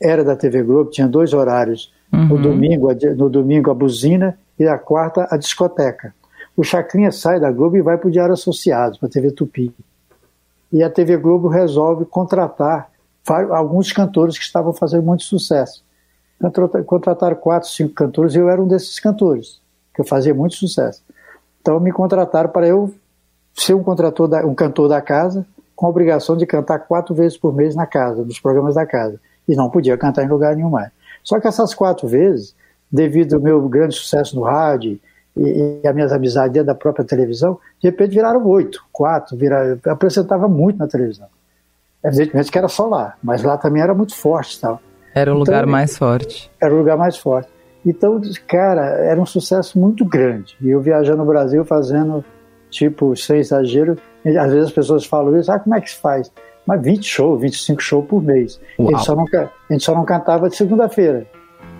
[0.00, 1.92] era da TV Globo, tinha dois horários.
[2.12, 6.14] No, domingo, no domingo a buzina e a quarta a discoteca.
[6.56, 9.74] O Chacrinha sai da Globo e vai para o Diário Associados, para a TV Tupi.
[10.72, 12.88] E a TV Globo resolve contratar
[13.50, 15.84] alguns cantores que estavam fazendo muito sucesso.
[16.40, 19.60] Contrata- Contrataram quatro, cinco cantores e eu era um desses cantores,
[19.94, 21.02] que eu fazia muito sucesso.
[21.60, 22.94] Então me contrataram para eu
[23.54, 27.36] ser um, contrator da, um cantor da casa, com a obrigação de cantar quatro vezes
[27.36, 29.20] por mês na casa, nos programas da casa.
[29.48, 30.90] E não podia cantar em lugar nenhum mais.
[31.26, 32.54] Só que essas quatro vezes,
[32.90, 34.96] devido ao meu grande sucesso no rádio
[35.36, 39.76] e, e as minhas amizades dentro da própria televisão, de repente viraram oito, quatro, viraram,
[39.84, 41.26] eu apresentava muito na televisão.
[42.04, 44.80] Evidentemente que era só lá, mas lá também era muito forte tal.
[45.12, 46.48] Era o Então, lugar mais forte.
[46.62, 47.48] Era o lugar mais forte.
[47.84, 50.56] Então, cara, era um sucesso muito grande.
[50.60, 52.24] E eu viajando no Brasil fazendo,
[52.70, 56.30] tipo, sem exagero, às vezes as pessoas falam isso, ah, como é que se faz?
[56.66, 58.60] Mas 20 shows, 25 shows por mês.
[58.78, 61.26] A gente, só não, a gente só não cantava de segunda-feira.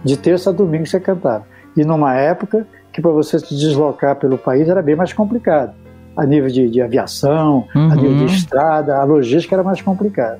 [0.05, 1.44] De terça a domingo você cantava.
[1.77, 5.75] E numa época que para você se deslocar pelo país era bem mais complicado.
[6.16, 7.94] A nível de, de aviação, a Uhum.
[7.96, 10.38] nível de estrada, a logística era mais complicada.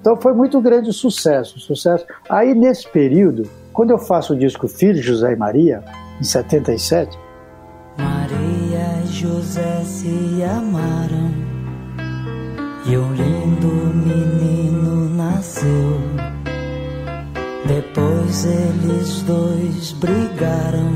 [0.00, 2.04] Então foi muito grande o sucesso, o sucesso.
[2.28, 5.82] Aí nesse período, quando eu faço o disco Filho de José e Maria,
[6.20, 7.16] em 77,
[7.98, 11.30] Maria e José se amaram
[12.88, 16.00] e um lindo menino nasceu.
[17.66, 20.94] Depois eles dois brigaram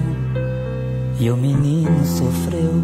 [1.18, 2.82] e o menino sofreu.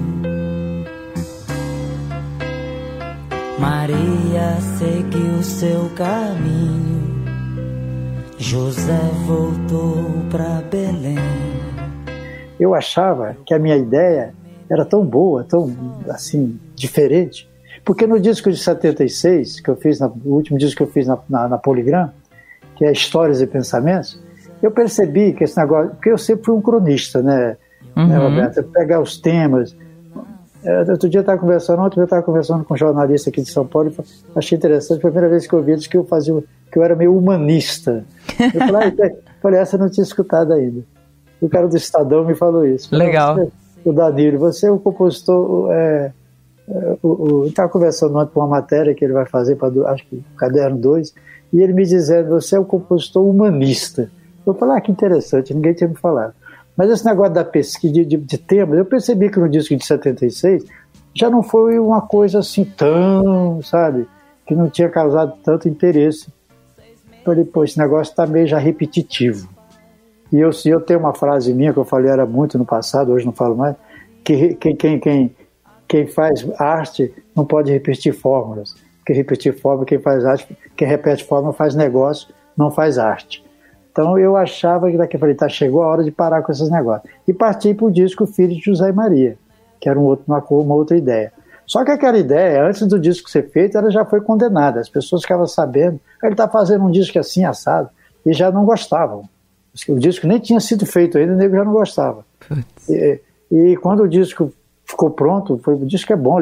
[3.58, 7.24] Maria seguiu seu caminho.
[8.38, 11.16] José voltou para Belém.
[12.58, 14.34] Eu achava que a minha ideia
[14.68, 15.74] era tão boa, tão
[16.08, 17.48] assim diferente,
[17.86, 21.06] porque no disco de 76 que eu fiz, na, o último disco que eu fiz
[21.06, 22.10] na, na, na Poligram,
[22.74, 24.20] que é Histórias e Pensamentos,
[24.60, 27.56] eu percebi que esse negócio, porque eu sempre fui um cronista, né,
[27.94, 28.08] né uhum.
[28.08, 28.62] né Roberto?
[28.64, 29.76] Pegar os temas,
[30.64, 33.48] é, outro dia eu estava conversando, ontem eu estava conversando com um jornalista aqui de
[33.48, 36.42] São Paulo e achei interessante, a primeira vez que eu ouvi isso que eu fazia,
[36.72, 38.04] que eu era meio humanista.
[38.52, 40.82] Eu falei, ah, falei, essa eu não tinha escutado ainda.
[41.40, 42.92] O cara do Estadão me falou isso.
[42.92, 43.36] Legal.
[43.36, 43.52] Você,
[43.84, 46.10] o Danilo, você é o compositor, é,
[46.68, 50.22] é, o, estava conversando ontem com uma matéria que ele vai fazer para, acho que
[50.36, 51.14] Caderno 2,
[51.52, 54.10] e ele me dizendo, você é o compositor humanista.
[54.46, 56.34] Eu falei, ah, que interessante, ninguém tinha me falado.
[56.76, 59.84] Mas esse negócio da pesquisa de, de, de temas, eu percebi que no disco de
[59.84, 60.64] 76
[61.14, 64.06] já não foi uma coisa assim tão, sabe,
[64.46, 66.28] que não tinha causado tanto interesse.
[67.24, 69.48] Falei, pô, esse negócio está meio já repetitivo.
[70.32, 73.24] E eu, eu tenho uma frase minha que eu falei era muito no passado, hoje
[73.24, 73.74] não falo mais,
[74.22, 75.35] que quem, quem, quem,
[75.88, 78.74] quem faz arte não pode repetir fórmulas.
[79.04, 83.44] Quem repetir fórmula, quem faz arte, quem repete fórmula faz negócio, não faz arte.
[83.92, 86.68] Então eu achava que daqui a pouco tá, chegou a hora de parar com esses
[86.68, 87.10] negócios.
[87.26, 89.38] E parti para o disco Filho de José e Maria,
[89.80, 91.32] que era um outro, uma, uma outra ideia.
[91.66, 94.80] Só que aquela ideia, antes do disco ser feito, ela já foi condenada.
[94.80, 97.88] As pessoas ficavam sabendo, ele está fazendo um disco assim, assado,
[98.24, 99.28] e já não gostavam.
[99.88, 102.24] O disco nem tinha sido feito ainda, o nego já não gostava.
[102.88, 103.20] E,
[103.50, 104.52] e, quando o disco
[104.86, 106.38] ficou pronto, foi, o disco é bom,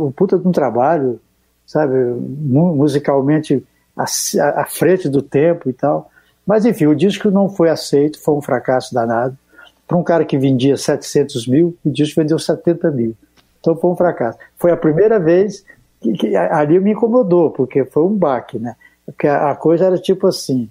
[0.00, 1.20] o puta de um trabalho,
[1.66, 3.64] sabe, musicalmente
[3.96, 6.10] à frente do tempo e tal.
[6.46, 9.36] Mas enfim, o disco não foi aceito, foi um fracasso danado.
[9.86, 13.14] Para um cara que vendia 700 mil, o disco vendeu 70 mil.
[13.60, 14.38] Então foi um fracasso.
[14.56, 15.64] Foi a primeira vez
[16.00, 18.76] que, que ali me incomodou, porque foi um baque, né?
[19.04, 20.68] Porque a, a coisa era tipo assim,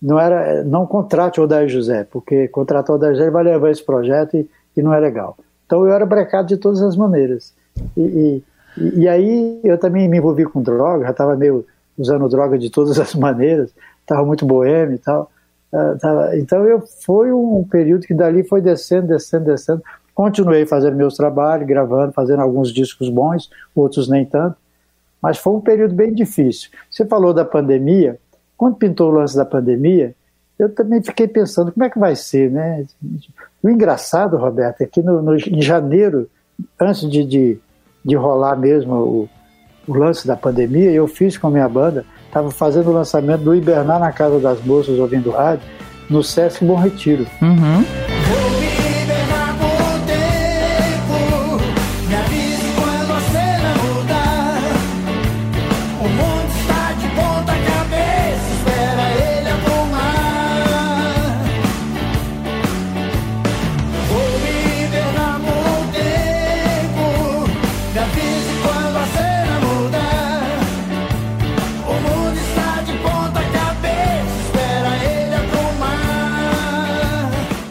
[0.00, 3.84] não era, não contrate o Odair José, porque contratar o Odair José vai levar esse
[3.84, 5.36] projeto e, e, não é legal.
[5.68, 7.52] Então eu era brecado de todas as maneiras.
[7.94, 8.42] E,
[8.78, 11.66] e, e aí eu também me envolvi com droga, já estava meio
[11.98, 15.30] usando droga de todas as maneiras, estava muito boêmio e tal.
[15.70, 19.82] Uh, então eu foi um período que dali foi descendo, descendo, descendo.
[20.14, 24.56] Continuei fazendo meus trabalhos, gravando, fazendo alguns discos bons, outros nem tanto.
[25.20, 26.70] Mas foi um período bem difícil.
[26.90, 28.18] Você falou da pandemia.
[28.56, 30.14] Quando pintou o lance da pandemia,
[30.58, 32.84] eu também fiquei pensando como é que vai ser, né?
[33.62, 36.28] O engraçado, Roberto, é que no, no em janeiro,
[36.80, 37.58] antes de, de,
[38.04, 39.28] de rolar mesmo o,
[39.86, 43.54] o lance da pandemia, eu fiz com a minha banda estava fazendo o lançamento do
[43.54, 45.66] Hibernar na Casa das Moças ouvindo rádio
[46.08, 47.26] no Sesc Bom Retiro.
[47.42, 48.17] Uhum.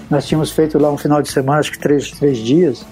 [0.10, 2.86] Nós tínhamos feito lá um final de semana, acho que três, três dias,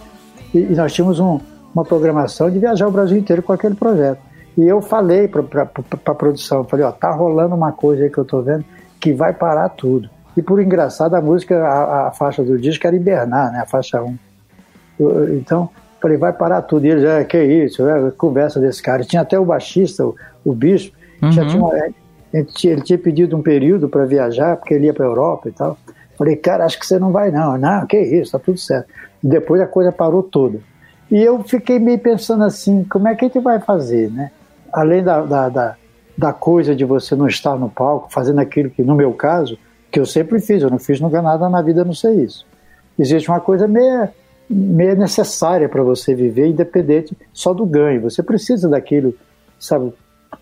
[0.53, 1.39] e, e nós tínhamos um,
[1.73, 4.19] uma programação de viajar o Brasil inteiro com aquele projeto.
[4.57, 8.25] E eu falei para a produção, falei, ó, tá rolando uma coisa aí que eu
[8.25, 8.63] tô vendo
[8.99, 10.09] que vai parar tudo.
[10.35, 14.01] E por engraçado, a música, a, a faixa do disco era Hibernar, né, a faixa
[14.01, 14.17] 1.
[14.99, 15.69] Eu, então,
[16.01, 16.85] falei, vai parar tudo.
[16.85, 19.03] E eles, é, que isso, é, conversa desse cara.
[19.03, 21.31] tinha até o baixista, o, o Bispo, uhum.
[21.31, 21.93] já tinha,
[22.33, 25.51] ele, ele tinha pedido um período para viajar, porque ele ia para a Europa e
[25.51, 25.77] tal.
[26.17, 27.57] Falei, cara, acho que você não vai não.
[27.57, 28.87] Não, que isso, tá tudo certo.
[29.23, 30.59] E depois a coisa parou toda.
[31.11, 34.31] E eu fiquei meio pensando assim, como é que a gente vai fazer, né?
[34.71, 35.75] Além da, da, da,
[36.17, 39.57] da coisa de você não estar no palco, fazendo aquilo que, no meu caso,
[39.91, 42.45] que eu sempre fiz, eu não fiz nunca nada na vida, não sei isso.
[42.97, 44.09] Existe uma coisa meio,
[44.49, 48.01] meio necessária para você viver, independente só do ganho.
[48.01, 49.13] Você precisa daquilo,
[49.59, 49.93] sabe,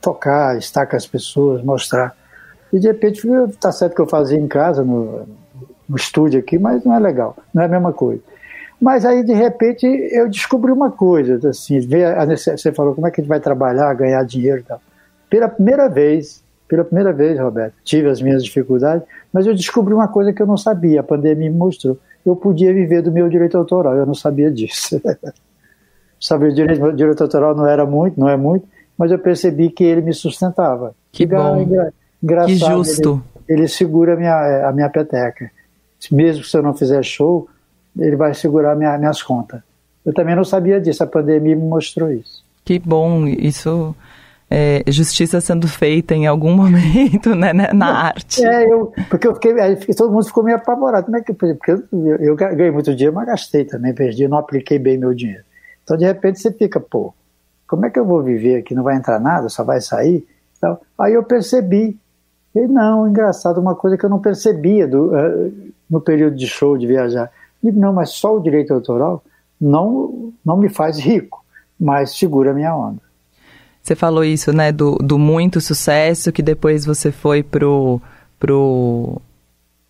[0.01, 2.15] tocar, estar com as pessoas, mostrar.
[2.71, 3.21] E de repente,
[3.59, 5.27] tá certo que eu fazia em casa, no,
[5.87, 8.21] no estúdio aqui, mas não é legal, não é a mesma coisa.
[8.83, 11.79] Mas aí, de repente, eu descobri uma coisa, assim,
[12.35, 14.81] você falou como é que a gente vai trabalhar, ganhar dinheiro e tal.
[15.29, 20.09] Pela primeira vez, pela primeira vez, Roberto, tive as minhas dificuldades, mas eu descobri uma
[20.09, 21.97] coisa que eu não sabia, a pandemia me mostrou.
[22.25, 25.01] Eu podia viver do meu direito autoral, eu não sabia disso.
[26.19, 28.65] Saber o direito, direito autoral não era muito, não é muito,
[28.97, 30.95] mas eu percebi que ele me sustentava.
[31.11, 31.67] Que bom.
[32.21, 32.47] Engraçado.
[32.47, 33.21] Que justo.
[33.47, 35.51] Ele, ele segura a minha, a minha peteca
[36.11, 37.47] mesmo se eu não fizer show,
[37.97, 39.61] ele vai segurar minha, minhas contas.
[40.05, 42.43] Eu também não sabia disso, a pandemia me mostrou isso.
[42.65, 43.95] Que bom, isso
[44.49, 48.45] é, justiça sendo feita em algum momento né, né na arte.
[48.45, 49.53] É, eu, porque eu fiquei,
[49.95, 51.05] todo mundo ficou meio apavorado.
[51.05, 51.83] Como é que, porque eu,
[52.19, 55.43] eu ganhei muito dinheiro, mas gastei também, perdi, não apliquei bem meu dinheiro.
[55.83, 57.13] Então, de repente, você fica, pô,
[57.67, 58.75] como é que eu vou viver aqui?
[58.75, 60.25] Não vai entrar nada, só vai sair?
[60.57, 61.97] Então, aí eu percebi.
[62.55, 66.77] E não, engraçado, uma coisa que eu não percebia do, uh, no período de show,
[66.77, 67.31] de viajar.
[67.63, 69.23] E não, mas só o direito autoral
[69.59, 71.43] não, não me faz rico,
[71.79, 73.01] mas segura a minha onda.
[73.81, 78.01] Você falou isso, né, do, do muito sucesso que depois você foi pro,
[78.39, 79.21] pro...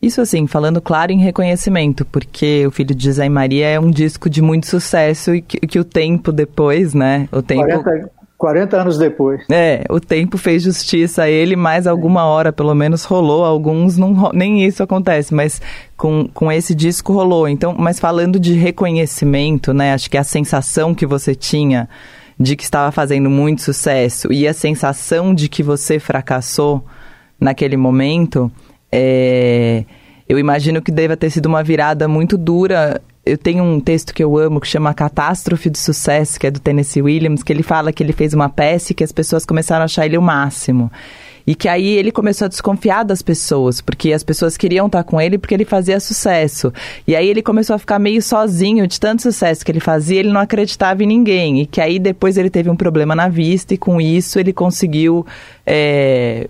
[0.02, 3.92] Isso assim, falando claro em reconhecimento, porque o Filho de José e Maria é um
[3.92, 7.66] disco de muito sucesso e que, que o tempo depois, né, o tempo...
[7.66, 8.12] 40,
[8.44, 9.42] 40 anos depois.
[9.50, 14.32] É, o tempo fez justiça a ele, mais alguma hora pelo menos rolou, alguns não,
[14.34, 15.62] nem isso acontece, mas
[15.96, 17.48] com, com esse disco rolou.
[17.48, 21.88] Então, mas falando de reconhecimento, né, acho que a sensação que você tinha
[22.38, 26.84] de que estava fazendo muito sucesso e a sensação de que você fracassou
[27.40, 28.52] naquele momento,
[28.92, 29.86] é,
[30.28, 33.02] eu imagino que deva ter sido uma virada muito dura.
[33.26, 36.60] Eu tenho um texto que eu amo que chama Catástrofe de Sucesso, que é do
[36.60, 39.86] Tennessee Williams, que ele fala que ele fez uma peça que as pessoas começaram a
[39.86, 40.92] achar ele o máximo.
[41.48, 45.20] E que aí ele começou a desconfiar das pessoas, porque as pessoas queriam estar com
[45.22, 46.74] ele porque ele fazia sucesso.
[47.08, 50.32] E aí ele começou a ficar meio sozinho de tanto sucesso que ele fazia, ele
[50.32, 51.62] não acreditava em ninguém.
[51.62, 55.26] E que aí depois ele teve um problema na vista e com isso ele conseguiu.
[55.66, 56.50] É,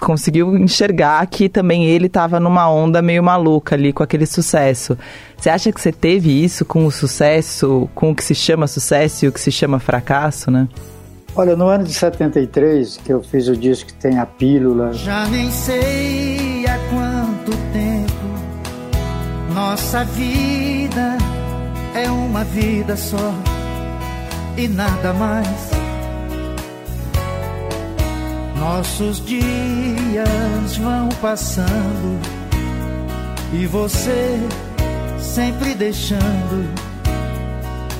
[0.00, 4.96] conseguiu enxergar que também ele estava numa onda meio maluca ali com aquele sucesso.
[5.36, 9.24] Você acha que você teve isso com o sucesso, com o que se chama sucesso
[9.24, 10.68] e o que se chama fracasso, né?
[11.36, 14.92] Olha, no ano de 73, que eu fiz o disco que tem a pílula.
[14.92, 18.24] Já nem sei há quanto tempo
[19.54, 21.16] nossa vida
[21.94, 23.32] é uma vida só
[24.56, 25.83] e nada mais.
[28.64, 32.18] Nossos dias vão passando
[33.52, 34.40] e você
[35.18, 36.72] sempre deixando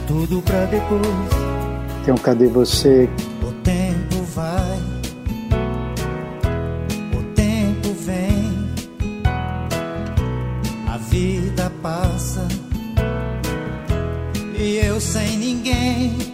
[0.08, 3.10] tudo pra depois um Cadê Você.
[3.42, 4.78] O tempo vai,
[7.12, 8.70] o tempo vem,
[10.88, 12.48] a vida passa
[14.58, 16.33] e eu sem ninguém.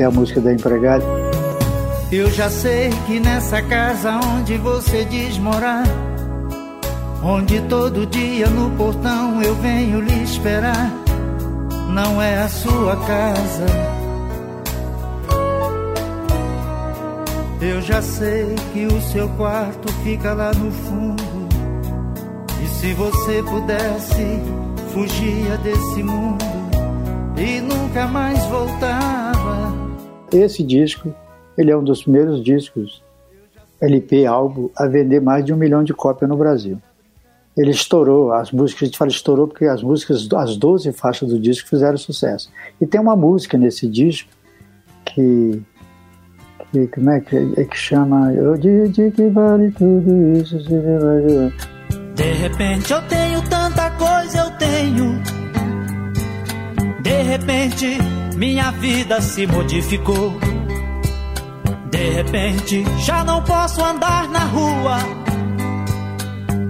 [0.00, 1.04] Que é a música da empregada.
[2.10, 5.84] Eu já sei que nessa casa onde você diz morar,
[7.22, 10.90] onde todo dia no portão eu venho lhe esperar,
[11.90, 13.66] não é a sua casa.
[17.60, 21.22] Eu já sei que o seu quarto fica lá no fundo.
[22.64, 24.40] E se você pudesse,
[24.94, 26.42] fugia desse mundo
[27.36, 29.89] e nunca mais voltava.
[30.32, 31.14] Esse disco,
[31.56, 33.02] ele é um dos primeiros discos
[33.80, 36.78] LP, álbum, a vender mais de um milhão de cópias no Brasil.
[37.56, 41.38] Ele estourou, as músicas, a gente fala estourou porque as músicas, as 12 faixas do
[41.38, 42.50] disco fizeram sucesso.
[42.80, 44.30] E tem uma música nesse disco
[45.04, 45.60] que,
[46.70, 48.32] que como é que, é que chama?
[48.32, 51.52] Eu digo que vale tudo isso, se vai
[52.14, 55.20] De repente eu tenho tanta coisa, eu tenho.
[57.02, 57.98] De repente
[58.40, 60.32] minha vida se modificou.
[61.90, 64.96] De repente, já não posso andar na rua.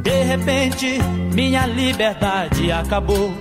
[0.03, 0.99] De repente,
[1.33, 3.33] minha liberdade acabou.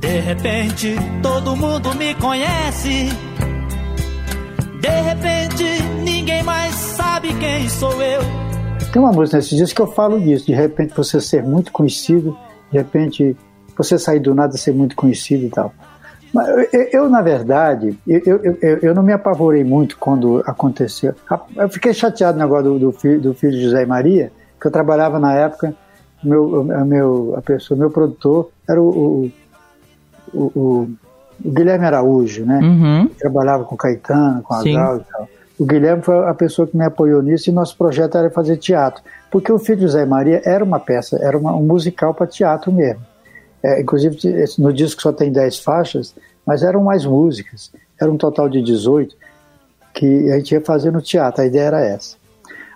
[0.00, 3.10] De repente, todo mundo me conhece.
[4.80, 8.22] De repente, ninguém mais sabe quem sou eu.
[8.92, 10.46] Tem uma música nesses dias que eu falo disso.
[10.46, 12.36] De repente, você ser muito conhecido.
[12.72, 13.36] De repente,
[13.78, 15.72] você sair do nada ser muito conhecido e tal.
[16.34, 21.14] Eu, eu, na verdade, eu, eu, eu, não me apavorei muito quando aconteceu.
[21.56, 24.66] Eu fiquei chateado no negócio do, do, filho, do filho de José e Maria, que
[24.66, 25.74] eu trabalhava na época,
[26.24, 29.30] meu, meu, a pessoa, meu produtor era o,
[30.32, 30.88] o, o,
[31.44, 32.60] o Guilherme Araújo, né?
[32.62, 33.08] Uhum.
[33.18, 35.28] Trabalhava com Caetano, com Agal e tal.
[35.58, 39.02] O Guilherme foi a pessoa que me apoiou nisso e nosso projeto era fazer teatro.
[39.30, 42.26] Porque o filho de José e Maria era uma peça, era uma, um musical para
[42.26, 43.11] teatro mesmo.
[43.62, 44.18] É, inclusive,
[44.58, 46.14] no disco só tem 10 faixas,
[46.46, 47.72] mas eram mais músicas.
[48.00, 49.14] Era um total de 18
[49.94, 51.42] que a gente ia fazer no teatro.
[51.42, 52.16] A ideia era essa.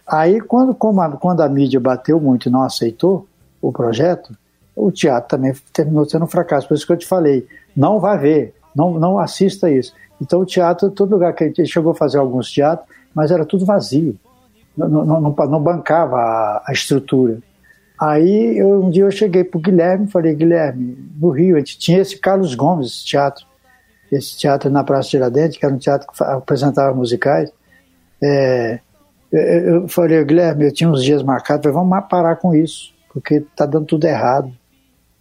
[0.07, 3.27] Aí, quando, a, quando a mídia bateu muito e não aceitou
[3.61, 4.37] o projeto,
[4.77, 6.69] o teatro também terminou sendo um fracasso.
[6.69, 8.55] Por isso que eu te falei, não vai ver.
[8.75, 9.93] não, não assista isso.
[10.21, 13.65] Então o teatro, todo lugar que ele chegou a fazer alguns teatros, mas era tudo
[13.65, 14.17] vazio.
[14.77, 17.39] Não, não, não, não bancava a, a, estrutura.
[18.01, 21.59] Aí eu, um dia eu cheguei para o Guilherme e falei, Guilherme, no Rio, a
[21.59, 23.47] gente tinha esse Carlos Gomes, esse teatro,
[24.13, 27.51] esse teatro na Praça Tiradentes, que era um teatro que apresentava musicais.
[28.23, 28.81] É,
[29.33, 33.65] eu falei, Guilherme, eu tinha uns dias marcados, falei, vamos parar com isso, porque está
[33.65, 34.53] dando tudo errado.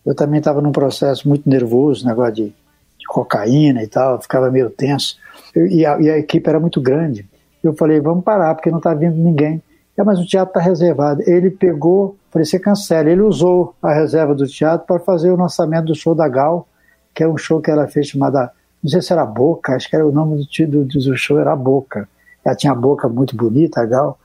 [0.06, 4.70] Eu também estava num processo muito nervoso, negócio de, de cocaína e tal, ficava meio
[4.70, 5.18] tenso.
[5.56, 7.28] E a, e a equipe era muito grande.
[7.64, 9.62] Eu falei, vamos parar, porque não está vindo ninguém.
[9.98, 11.22] É, mas o teatro está reservado.
[11.26, 13.10] Ele pegou, falei, você cancela.
[13.10, 16.68] Ele usou a reserva do teatro para fazer o lançamento do show da Gal,
[17.14, 18.52] que é um show que ela fez chamada,
[18.84, 21.56] não sei se era Boca, acho que era o nome do, do, do show era
[21.56, 22.10] Boca.
[22.43, 24.20] Ela tinha a boca muito bonita, a Gal,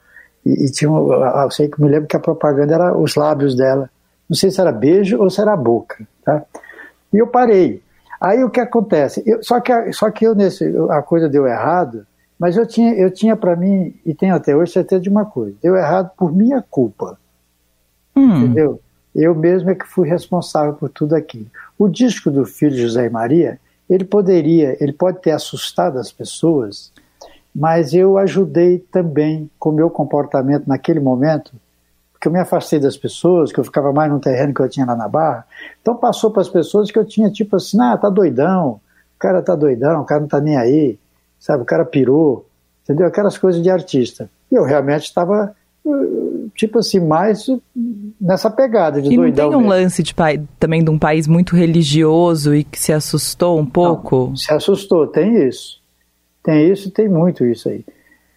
[0.44, 3.88] e, e tinha, eu sei que me lembro que a propaganda era os lábios dela.
[4.28, 6.44] Não sei se era beijo ou se era boca, tá?
[7.12, 7.82] E eu parei.
[8.20, 9.22] Aí o que acontece?
[9.26, 12.06] Eu, só, que, só que eu nesse, a coisa deu errado,
[12.40, 15.54] mas eu tinha, eu tinha para mim, e tenho até hoje certeza de uma coisa:
[15.62, 17.18] deu errado por minha culpa.
[18.16, 18.38] Hum.
[18.38, 18.80] Entendeu?
[19.14, 21.46] Eu mesmo é que fui responsável por tudo aquilo.
[21.78, 23.60] O disco do filho José e Maria,
[23.90, 26.90] ele poderia, ele pode ter assustado as pessoas,
[27.54, 31.52] mas eu ajudei também com o meu comportamento naquele momento,
[32.12, 34.86] porque eu me afastei das pessoas, que eu ficava mais no terreno que eu tinha
[34.86, 35.44] lá na Barra.
[35.82, 38.80] Então passou para as pessoas que eu tinha tipo assim, ah, tá doidão,
[39.16, 40.98] o cara tá doidão, o cara não tá nem aí
[41.40, 41.62] sabe?
[41.62, 42.46] O cara pirou,
[42.84, 43.06] entendeu?
[43.06, 44.30] Aquelas coisas de artista.
[44.52, 47.46] E eu realmente estava, uh, tipo assim, mais
[48.20, 49.26] nessa pegada de e doidão.
[49.26, 49.82] E não tem um mesmo.
[49.82, 54.28] lance de pai, também de um país muito religioso e que se assustou um pouco?
[54.28, 55.80] Não, se assustou, tem isso.
[56.42, 57.84] Tem isso, tem muito isso aí.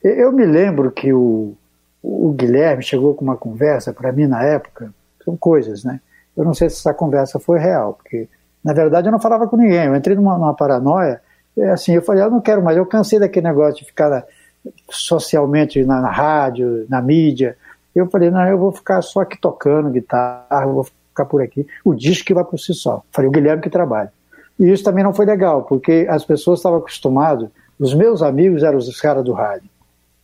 [0.03, 1.55] Eu me lembro que o,
[2.01, 4.93] o Guilherme chegou com uma conversa para mim na época,
[5.23, 6.01] são coisas, né?
[6.35, 8.27] Eu não sei se essa conversa foi real, porque
[8.63, 11.21] na verdade eu não falava com ninguém, eu entrei numa, numa paranoia
[11.61, 14.25] assim, eu falei, eu não quero mais, eu cansei daquele negócio de ficar
[14.89, 17.57] socialmente na, na rádio, na mídia.
[17.95, 21.67] Eu falei, não, eu vou ficar só aqui tocando guitarra, vou ficar por aqui.
[21.83, 23.03] O disco que vai por si só.
[23.11, 24.11] Falei, o Guilherme que trabalha.
[24.59, 27.49] E isso também não foi legal, porque as pessoas estavam acostumadas,
[27.79, 29.69] os meus amigos eram os caras do rádio.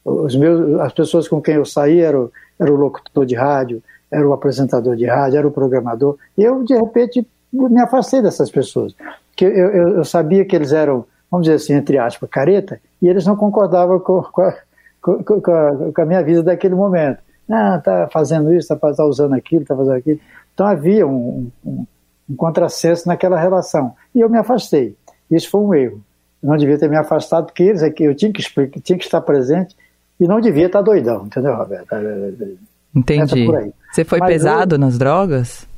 [0.05, 4.27] Os meus, as pessoas com quem eu saí eram, era o locutor de rádio, era
[4.27, 6.17] o apresentador de rádio, era o programador.
[6.38, 8.95] Eu, de repente, me afastei dessas pessoas.
[9.30, 13.07] Porque eu, eu, eu sabia que eles eram vamos dizer assim, entre aspas, careta, e
[13.07, 14.53] eles não concordavam com, com, a,
[15.01, 17.19] com, a, com a, minha vida daquele momento.
[17.49, 20.19] Ah, tá fazendo isso, tá, tá usando aquilo, tá fazendo aquilo.
[20.53, 21.86] Então havia um, um,
[22.30, 23.93] um contrassenso naquela relação.
[24.13, 24.95] E eu me afastei.
[25.30, 26.01] Isso foi um erro.
[26.41, 28.97] Eu não devia ter me afastado, porque eles é que eu tinha que explicar, tinha
[28.97, 29.75] que estar presente
[30.19, 31.88] e não devia estar doidão, entendeu, Roberto?
[32.93, 33.47] Entendi.
[33.91, 35.68] Você foi Mas pesado eu, nas drogas?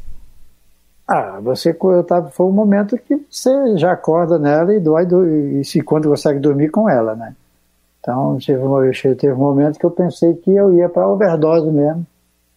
[1.14, 1.76] Ah, você
[2.08, 5.06] tava, foi um momento que você já acorda nela e dói
[5.60, 7.36] e se quando consegue dormir com ela, né?
[8.00, 12.08] Então teve, teve um momento que eu pensei que eu ia para overdose mesmo.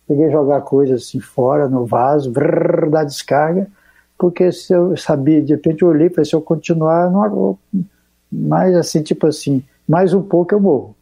[0.06, 3.66] Peguei jogar coisas assim fora no vaso, brrr, dar descarga,
[4.16, 7.58] porque se eu sabia, de repente eu olhei falei, se eu continuar, não,
[8.30, 10.94] mais assim, tipo assim, mais um pouco eu morro.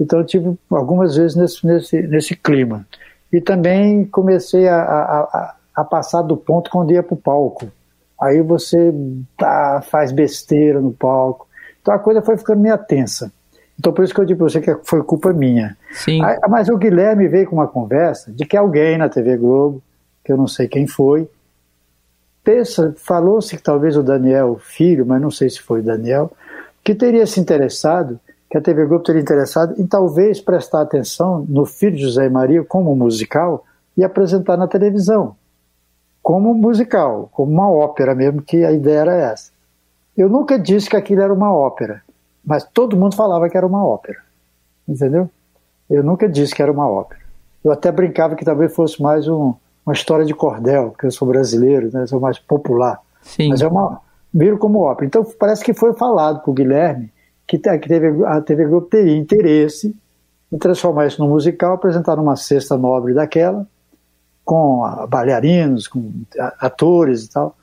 [0.00, 2.86] Então eu tive algumas vezes nesse, nesse, nesse clima.
[3.30, 7.70] E também comecei a, a, a a passar do ponto quando ia para o palco.
[8.18, 8.94] Aí você
[9.36, 11.46] tá, faz besteira no palco.
[11.82, 13.30] Então a coisa foi ficando meio tensa.
[13.78, 15.76] Então por isso que eu digo para você que foi culpa minha.
[15.92, 16.24] Sim.
[16.24, 19.82] Aí, mas o Guilherme veio com uma conversa de que alguém na TV Globo,
[20.24, 21.28] que eu não sei quem foi,
[22.42, 26.32] pensa, falou-se que talvez o Daniel Filho, mas não sei se foi o Daniel,
[26.82, 28.18] que teria se interessado,
[28.48, 32.30] que a TV Globo teria interessado em talvez prestar atenção no filho de José e
[32.30, 35.36] Maria como musical e apresentar na televisão
[36.26, 39.52] como musical, como uma ópera mesmo, que a ideia era essa.
[40.18, 42.02] Eu nunca disse que aquilo era uma ópera,
[42.44, 44.18] mas todo mundo falava que era uma ópera,
[44.88, 45.30] entendeu?
[45.88, 47.20] Eu nunca disse que era uma ópera.
[47.62, 49.54] Eu até brincava que talvez fosse mais um,
[49.86, 53.00] uma história de cordel, porque eu sou brasileiro, né, sou mais popular.
[53.22, 53.50] Sim.
[53.50, 54.00] Mas é uma
[54.34, 55.06] viro como ópera.
[55.06, 57.12] Então parece que foi falado para o Guilherme
[57.46, 59.94] que, que teve, a TV Globo teria interesse
[60.52, 63.64] em transformar isso num musical, apresentar numa cesta nobre daquela,
[64.46, 66.12] com bailarinos, com
[66.60, 67.56] atores e tal.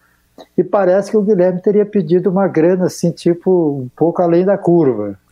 [0.58, 4.58] E parece que o Guilherme teria pedido uma grana assim, tipo, um pouco além da
[4.58, 5.18] curva.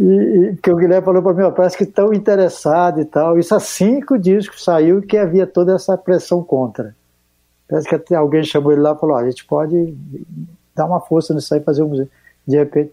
[0.00, 3.38] e, e que o Guilherme falou para mim, parece que estão interessado e tal.
[3.38, 6.96] Isso assim que o disco saiu que havia toda essa pressão contra.
[7.68, 9.94] Parece que até alguém chamou ele lá e falou, a gente pode
[10.74, 12.08] dar uma força nisso aí, fazer um museu.
[12.46, 12.90] De repente,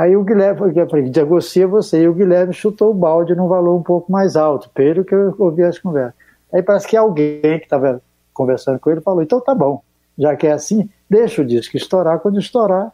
[0.00, 3.82] Aí o Guilherme, eu falei, você, e o Guilherme chutou o balde num valor um
[3.82, 6.14] pouco mais alto, pelo que eu ouvi as conversas.
[6.50, 8.00] Aí parece que alguém que estava
[8.32, 9.82] conversando com ele falou, então tá bom,
[10.16, 12.90] já que é assim, deixa o disco estourar, quando estourar,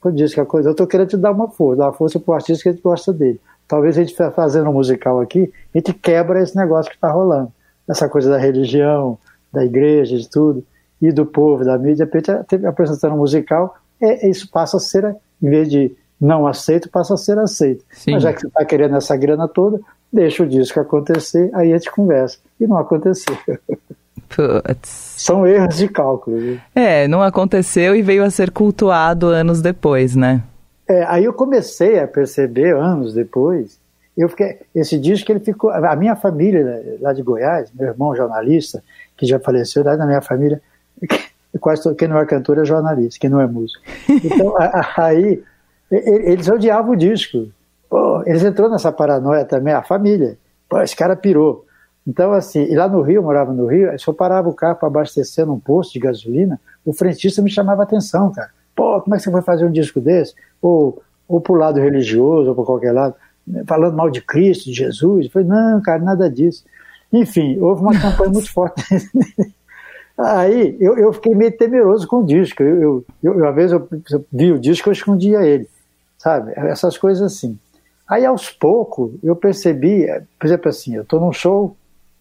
[0.00, 2.20] quando diz que a coisa, eu estou querendo te dar uma força, dar uma força
[2.20, 3.40] para o artista que a gente gosta dele.
[3.66, 7.52] Talvez a gente fazendo um musical aqui, a gente quebra esse negócio que está rolando.
[7.88, 9.18] Essa coisa da religião,
[9.52, 10.64] da igreja, de tudo,
[11.02, 12.30] e do povo, da mídia, de repente,
[12.64, 17.16] apresentando um musical, é, isso passa a ser, em vez de não aceito, passa a
[17.16, 17.84] ser aceito.
[17.90, 18.12] Sim.
[18.12, 19.80] Mas já que você está querendo essa grana toda,
[20.12, 22.38] deixa o disco acontecer, aí a gente conversa.
[22.60, 23.36] E não aconteceu.
[24.28, 25.14] Puts.
[25.16, 26.38] São erros de cálculo.
[26.38, 26.60] Viu?
[26.74, 30.42] É, não aconteceu e veio a ser cultuado anos depois, né?
[30.88, 33.78] É, aí eu comecei a perceber anos depois.
[34.16, 35.70] Eu fiquei, esse disco ele ficou.
[35.70, 38.82] A minha família né, lá de Goiás, meu irmão jornalista,
[39.16, 40.60] que já faleceu, lá na minha família,
[41.60, 43.82] quase todo, quem não é cantor é jornalista, quem não é músico.
[44.08, 44.54] Então,
[44.96, 45.42] aí
[45.90, 47.48] eles odiavam o disco.
[47.88, 50.36] Pô, eles entrou nessa paranoia também, a família.
[50.68, 51.64] Pô, esse cara pirou.
[52.06, 54.76] Então, assim, e lá no Rio, eu morava no Rio, se eu parava o carro
[54.76, 58.50] para abastecer num posto de gasolina, o frentista me chamava atenção, cara.
[58.74, 60.34] Pô, como é que você vai fazer um disco desse?
[60.62, 63.14] Ou, ou pro lado religioso, ou para qualquer lado,
[63.66, 65.26] falando mal de Cristo, de Jesus.
[65.26, 66.64] Eu falei, não, cara, nada disso.
[67.12, 68.82] Enfim, houve uma campanha muito forte.
[70.18, 72.62] Aí eu, eu fiquei meio temeroso com o disco.
[72.62, 75.68] Eu, eu, eu, uma vez eu, eu vi o disco, eu escondia ele,
[76.18, 76.52] sabe?
[76.56, 77.58] Essas coisas assim.
[78.08, 80.06] Aí aos poucos eu percebi,
[80.38, 81.76] por exemplo assim, eu estou num show,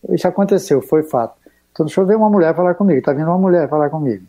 [0.09, 1.35] isso aconteceu, foi fato.
[1.69, 4.25] Estou no show, veio uma mulher falar comigo, está vindo uma mulher falar comigo.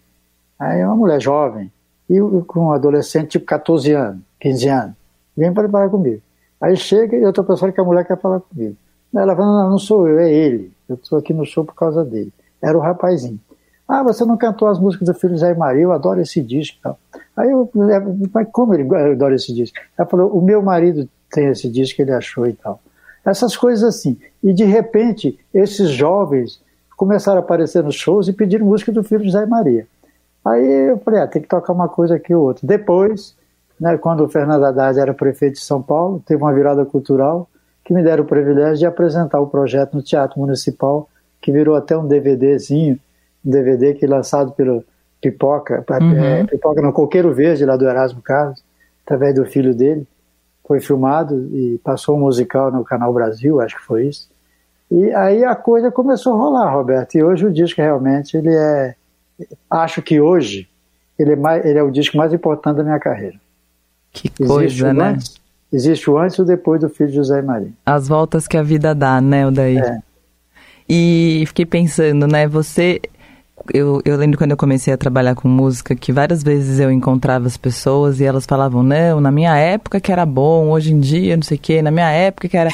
[0.58, 1.70] Aí uma mulher jovem,
[2.08, 4.94] e com um adolescente tipo 14 anos, 15 anos,
[5.36, 6.22] vem para falar comigo.
[6.60, 8.76] Aí chega e eu estou pensando que a mulher quer falar comigo.
[9.14, 10.72] Ela fala, não, não sou eu, é ele.
[10.88, 12.32] Eu estou aqui no show por causa dele.
[12.62, 13.40] Era o rapazinho.
[13.88, 16.78] Ah, você não cantou as músicas do filho Zé Maria, eu adoro esse disco.
[16.82, 16.98] Tal.
[17.36, 17.70] Aí eu,
[18.32, 19.78] mas como ele adora esse disco?
[19.96, 22.80] Ela falou, o meu marido tem esse disco, ele achou e tal.
[23.24, 24.18] Essas coisas assim.
[24.42, 26.60] E de repente, esses jovens
[26.96, 29.86] começaram a aparecer nos shows e pediram música do filho Zé Maria.
[30.44, 32.66] Aí eu falei, ah, tem que tocar uma coisa aqui ou outra.
[32.66, 33.36] Depois,
[33.80, 37.48] né, quando o Fernando Haddad era prefeito de São Paulo, teve uma virada cultural
[37.84, 41.08] que me deram o privilégio de apresentar o projeto no Teatro Municipal,
[41.40, 42.98] que virou até um DVDzinho
[43.46, 44.84] um DVD que lançado pelo
[45.20, 46.24] Pipoca, uhum.
[46.24, 48.62] é, Pipoca no Coqueiro Verde, lá do Erasmo Carlos,
[49.04, 50.06] através do filho dele.
[50.66, 54.28] Foi filmado e passou um musical no Canal Brasil, acho que foi isso.
[54.90, 57.14] E aí a coisa começou a rolar, Roberto.
[57.14, 58.94] E hoje o disco realmente, ele é.
[59.70, 60.68] Acho que hoje
[61.18, 63.38] ele é, mais, ele é o disco mais importante da minha carreira.
[64.12, 65.08] Que coisa, existe né?
[65.10, 65.40] Antes,
[65.72, 67.72] existe o antes e o depois do filho de José Maria.
[67.84, 69.82] As voltas que a vida dá, né, Odair?
[69.82, 69.98] É.
[70.88, 73.00] E fiquei pensando, né, você
[73.72, 77.46] eu, eu lembro quando eu comecei a trabalhar com música que várias vezes eu encontrava
[77.46, 81.36] as pessoas e elas falavam, não, na minha época que era bom, hoje em dia
[81.36, 82.70] não sei o quê, na minha época que era.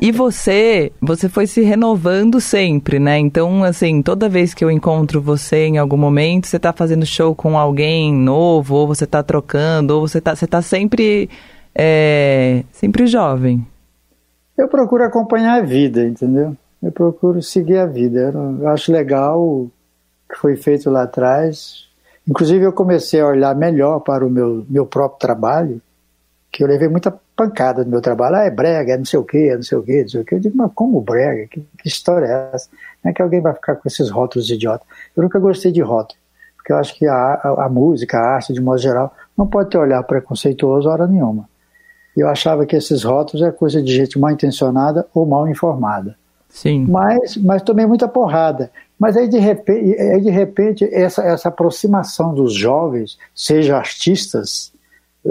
[0.00, 3.18] E você, você foi se renovando sempre, né?
[3.18, 7.34] Então, assim, toda vez que eu encontro você em algum momento, você tá fazendo show
[7.34, 11.28] com alguém novo, ou você tá trocando, ou você tá, você tá sempre,
[11.74, 13.64] é, sempre jovem.
[14.56, 16.56] Eu procuro acompanhar a vida, entendeu?
[16.82, 18.32] Eu procuro seguir a vida.
[18.60, 19.68] Eu acho legal
[20.34, 21.86] que foi feito lá atrás.
[22.28, 25.80] Inclusive, eu comecei a olhar melhor para o meu, meu próprio trabalho,
[26.50, 28.36] que eu levei muita pancada no meu trabalho.
[28.36, 30.20] Ah, é brega, é não sei o quê, é não sei o quê, não sei
[30.20, 30.34] o quê.
[30.34, 31.46] Eu digo, mas como brega?
[31.46, 32.68] Que, que história é essa?
[33.02, 34.84] Não é que alguém vai ficar com esses rótulos idiota.
[35.16, 36.18] Eu nunca gostei de rótulo,
[36.56, 39.70] porque eu acho que a, a, a música, a arte, de modo geral, não pode
[39.70, 41.48] ter olhar preconceituoso hora nenhuma.
[42.16, 46.16] Eu achava que esses rótulos é coisa de gente mal intencionada ou mal informada.
[46.48, 46.86] Sim.
[46.88, 48.70] Mas, mas tomei muita porrada.
[48.98, 54.72] Mas aí de repente, aí de repente essa, essa aproximação dos jovens, seja artistas,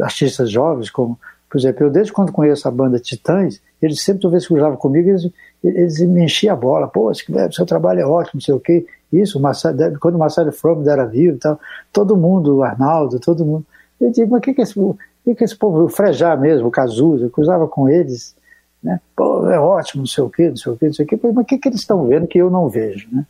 [0.01, 1.17] artistas jovens, como,
[1.49, 5.09] por exemplo, eu desde quando conheço a banda Titãs, eles sempre, toda vez que comigo,
[5.09, 5.29] eles,
[5.63, 8.85] eles me enchiam a bola, pô, o seu trabalho é ótimo, não sei o quê.
[9.11, 11.59] Isso, o Marcelo, quando o Marcelo Fromm era vivo, tal,
[11.91, 13.65] todo mundo, o Arnaldo, todo mundo.
[13.99, 14.73] Eu digo, mas o que, que, esse,
[15.23, 18.35] que, que esse povo, o Frejá mesmo, o Cazuza, que usava com eles,
[18.81, 18.99] né?
[19.15, 21.19] Pô, é ótimo, não sei o quê, não sei o quê, não sei o quê.
[21.21, 23.25] Mas o que, que eles estão vendo que eu não vejo, né?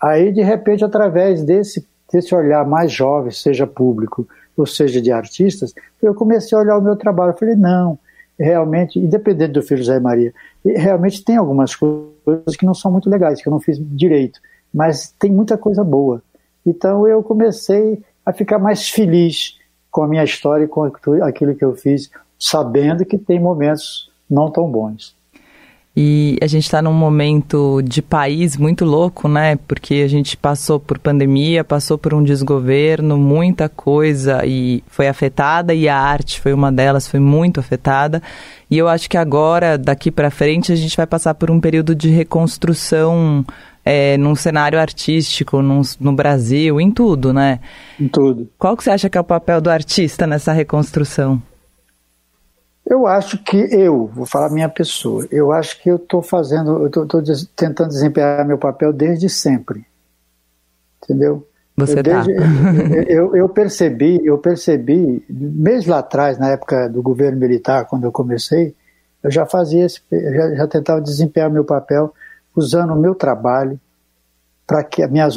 [0.00, 4.26] Aí, de repente, através desse, desse olhar mais jovem, seja público
[4.56, 7.32] ou seja de artistas, eu comecei a olhar o meu trabalho.
[7.32, 7.98] Eu falei, não,
[8.38, 10.32] realmente, independente do filho José Maria,
[10.64, 14.40] realmente tem algumas coisas que não são muito legais, que eu não fiz direito,
[14.72, 16.22] mas tem muita coisa boa.
[16.64, 19.56] Então eu comecei a ficar mais feliz
[19.90, 20.82] com a minha história e com
[21.22, 25.16] aquilo que eu fiz, sabendo que tem momentos não tão bons.
[25.98, 29.56] E a gente está num momento de país muito louco, né?
[29.66, 35.72] Porque a gente passou por pandemia, passou por um desgoverno, muita coisa e foi afetada
[35.72, 38.22] e a arte foi uma delas, foi muito afetada.
[38.70, 41.94] E eu acho que agora, daqui para frente, a gente vai passar por um período
[41.94, 43.42] de reconstrução
[43.82, 47.60] é, num cenário artístico, num, no Brasil, em tudo, né?
[47.98, 48.50] Em tudo.
[48.58, 51.40] Qual que você acha que é o papel do artista nessa reconstrução?
[52.88, 56.86] Eu acho que eu, vou falar minha pessoa, eu acho que eu estou fazendo, eu
[56.86, 57.20] estou
[57.56, 59.84] tentando desempenhar meu papel desde sempre.
[61.02, 61.46] Entendeu?
[61.76, 62.24] Você eu, tá.
[63.08, 68.12] eu, eu, percebi, eu percebi, mesmo lá atrás, na época do governo militar, quando eu
[68.12, 68.74] comecei,
[69.22, 72.14] eu já fazia esse, já, já tentava desempenhar meu papel
[72.54, 73.78] usando o meu trabalho
[74.66, 75.36] para que as minhas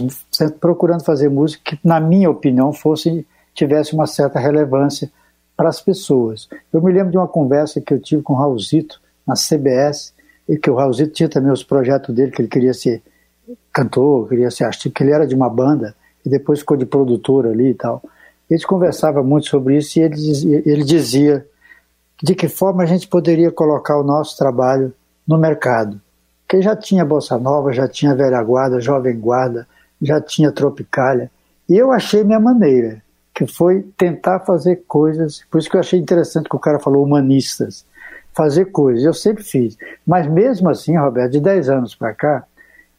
[0.60, 5.12] procurando fazer música que na minha opinião fosse tivesse uma certa relevância
[5.60, 6.48] para as pessoas.
[6.72, 10.14] Eu me lembro de uma conversa que eu tive com o Raulzito na CBS
[10.48, 13.02] e que o Raulzito tinha também os projetos dele que ele queria ser
[13.74, 15.94] cantor, queria ser artista, que ele era de uma banda
[16.26, 18.02] e depois ficou de produtor ali e tal.
[18.50, 21.46] A gente conversava muito sobre isso e ele dizia, ele dizia
[22.24, 24.94] de que forma a gente poderia colocar o nosso trabalho
[25.28, 26.00] no mercado.
[26.48, 29.68] Porque já tinha Bossa Nova, já tinha Velha Guarda, Jovem Guarda,
[30.02, 31.30] já tinha Tropicália.
[31.68, 33.04] E eu achei minha maneira,
[33.40, 37.02] que foi tentar fazer coisas, por isso que eu achei interessante que o cara falou
[37.06, 37.86] humanistas,
[38.36, 39.78] fazer coisas, eu sempre fiz.
[40.06, 42.44] Mas mesmo assim, Roberto, de 10 anos para cá,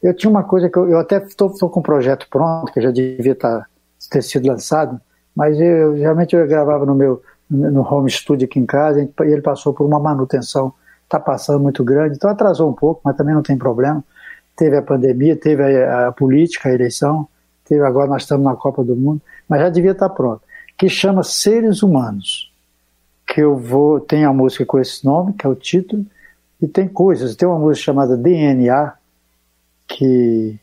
[0.01, 2.89] eu tinha uma coisa que eu, eu até estou com um projeto pronto, que já
[2.89, 3.67] devia tá,
[4.09, 4.99] ter sido lançado,
[5.35, 9.41] mas eu realmente eu gravava no meu no home studio aqui em casa e ele
[9.41, 10.73] passou por uma manutenção,
[11.03, 14.03] está passando muito grande, então atrasou um pouco, mas também não tem problema.
[14.55, 17.27] Teve a pandemia, teve a, a política, a eleição,
[17.71, 20.41] teve agora nós estamos na Copa do Mundo, mas já devia estar pronto.
[20.77, 22.51] Que chama Seres Humanos,
[23.25, 26.05] que eu vou tem a música com esse nome, que é o título,
[26.61, 27.33] e tem coisas.
[27.33, 28.91] Tem uma música chamada DNA,
[29.87, 30.59] que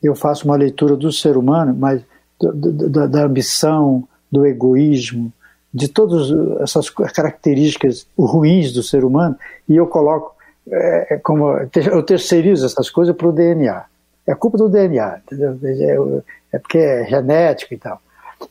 [0.00, 2.00] eu faço uma leitura do ser humano, mas
[2.38, 5.32] do, da ambição, do egoísmo,
[5.74, 6.30] de todas
[6.60, 9.36] essas características ruins do ser humano,
[9.68, 10.36] e eu coloco
[10.70, 13.84] é, como eu terceirizo essas coisas para o DNA.
[14.26, 16.22] É culpa do DNA, entendeu?
[16.52, 18.00] É, porque é genético e tal.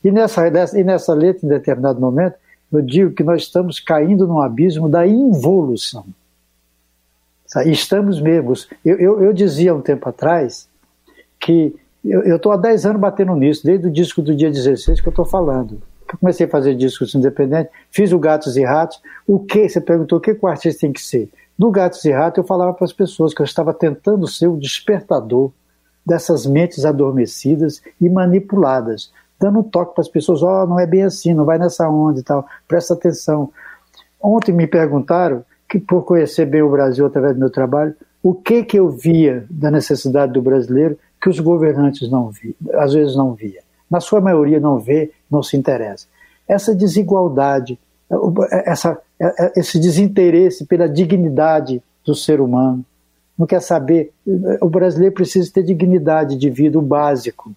[0.03, 2.35] E nessa, e nessa letra, em determinado momento,
[2.71, 6.05] eu digo que nós estamos caindo num abismo da involução.
[7.65, 8.53] Estamos mesmo.
[8.83, 10.67] Eu, eu, eu dizia um tempo atrás
[11.39, 15.07] que eu estou há 10 anos batendo nisso, desde o disco do dia 16 que
[15.07, 15.81] eu estou falando.
[16.11, 19.01] Eu comecei a fazer discos independentes, fiz o Gatos e Ratos.
[19.27, 19.67] O que?
[19.67, 21.29] Você perguntou o que o artista tem que ser.
[21.57, 24.57] No Gatos e Ratos eu falava para as pessoas que eu estava tentando ser o
[24.57, 25.51] despertador
[26.05, 30.85] dessas mentes adormecidas e manipuladas, dando um toque para as pessoas, ó, oh, não é
[30.85, 33.49] bem assim, não vai nessa onda e tal, presta atenção.
[34.21, 38.63] Ontem me perguntaram que por conhecer bem o Brasil através do meu trabalho, o que
[38.63, 43.33] que eu via da necessidade do brasileiro que os governantes não viam, às vezes não
[43.33, 43.61] via.
[43.89, 46.07] Na sua maioria não vê, não se interessa.
[46.47, 47.79] Essa desigualdade,
[48.65, 48.99] essa,
[49.55, 52.85] esse desinteresse pela dignidade do ser humano,
[53.37, 54.11] não quer saber.
[54.61, 57.51] O brasileiro precisa ter dignidade de vida, o básico.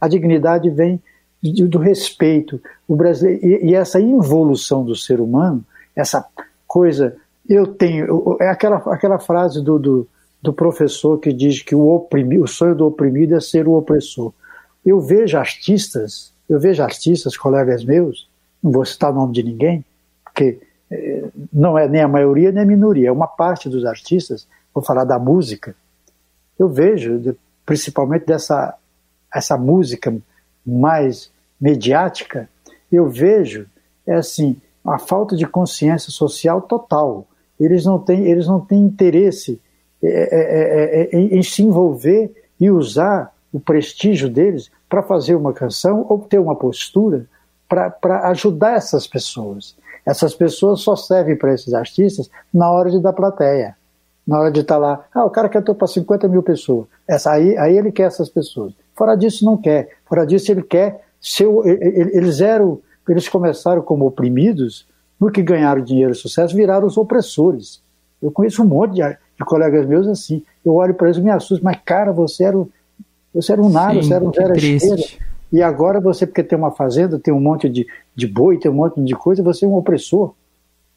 [0.00, 1.00] A dignidade vem
[1.42, 2.60] do respeito.
[2.86, 5.64] O brasileiro, e essa involução do ser humano,
[5.96, 6.24] essa
[6.66, 7.16] coisa
[7.48, 8.36] eu tenho.
[8.40, 10.08] É aquela, aquela frase do, do,
[10.40, 14.32] do professor que diz que o, oprimido, o sonho do oprimido é ser o opressor.
[14.84, 18.28] Eu vejo artistas, eu vejo artistas, colegas meus,
[18.62, 19.84] não vou citar o nome de ninguém,
[20.24, 20.58] porque
[20.90, 24.82] eh, não é nem a maioria nem a minoria, é uma parte dos artistas, vou
[24.82, 25.74] falar da música.
[26.58, 28.76] Eu vejo, principalmente dessa
[29.34, 30.14] essa música
[30.64, 32.48] mais mediática,
[32.90, 33.66] eu vejo,
[34.06, 37.26] é assim, a falta de consciência social total
[37.64, 39.60] eles não têm, eles não têm interesse
[40.02, 45.52] é, é, é, em, em se envolver e usar o prestígio deles para fazer uma
[45.52, 47.26] canção ou ter uma postura
[47.68, 49.76] para ajudar essas pessoas.
[50.04, 53.76] Essas pessoas só servem para esses artistas na hora de dar plateia.
[54.26, 56.86] Na hora de estar tá lá, ah, o cara cantou para 50 mil pessoas.
[57.08, 58.72] Essa, aí, aí ele quer essas pessoas.
[58.94, 59.88] Fora disso, não quer.
[60.06, 61.48] Fora disso, ele quer ser.
[61.64, 62.80] Eles eram.
[63.08, 64.86] Eles começaram como oprimidos
[65.22, 67.80] porque ganharam dinheiro e sucesso, viraram os opressores.
[68.20, 70.42] Eu conheço um monte de, de colegas meus assim.
[70.64, 72.60] Eu olho para eles e me assusto, mas cara, você era,
[73.32, 75.02] você era um nada, você era um zero esquerda.
[75.52, 78.74] E agora você, porque tem uma fazenda, tem um monte de, de boi, tem um
[78.74, 80.34] monte de coisa, você é um opressor.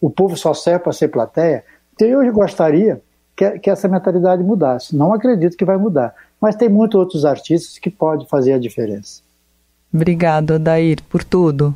[0.02, 1.64] O povo só serve para ser plateia.
[1.94, 3.02] Então eu gostaria
[3.36, 4.96] que, que essa mentalidade mudasse.
[4.96, 6.14] Não acredito que vai mudar.
[6.40, 9.22] Mas tem muitos outros artistas que podem fazer a diferença.
[9.94, 11.74] Obrigado, Odair, por tudo.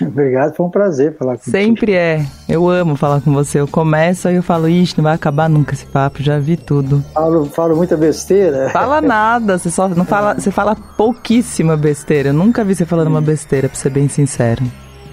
[0.02, 2.26] Obrigado, foi um prazer falar com Sempre é.
[2.48, 3.60] Eu amo falar com você.
[3.60, 7.04] Eu começo aí eu falo, ixi, não vai acabar nunca esse papo, já vi tudo.
[7.14, 8.70] Falo, falo muita besteira.
[8.70, 12.30] Fala nada, você só não fala, você fala pouquíssima besteira.
[12.30, 14.64] Eu nunca vi você falando uma besteira, pra ser bem sincero.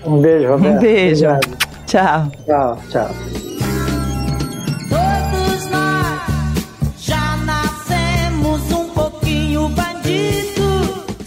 [0.06, 0.76] Um beijo, Roberto.
[0.76, 1.26] Um beijo.
[1.26, 1.58] Obrigado.
[1.86, 2.32] Tchau.
[2.46, 3.73] Tchau, tchau.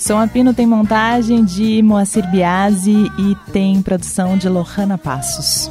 [0.07, 5.69] Som Apino tem montagem de Moacir Biasi e tem produção de Lohana Passos.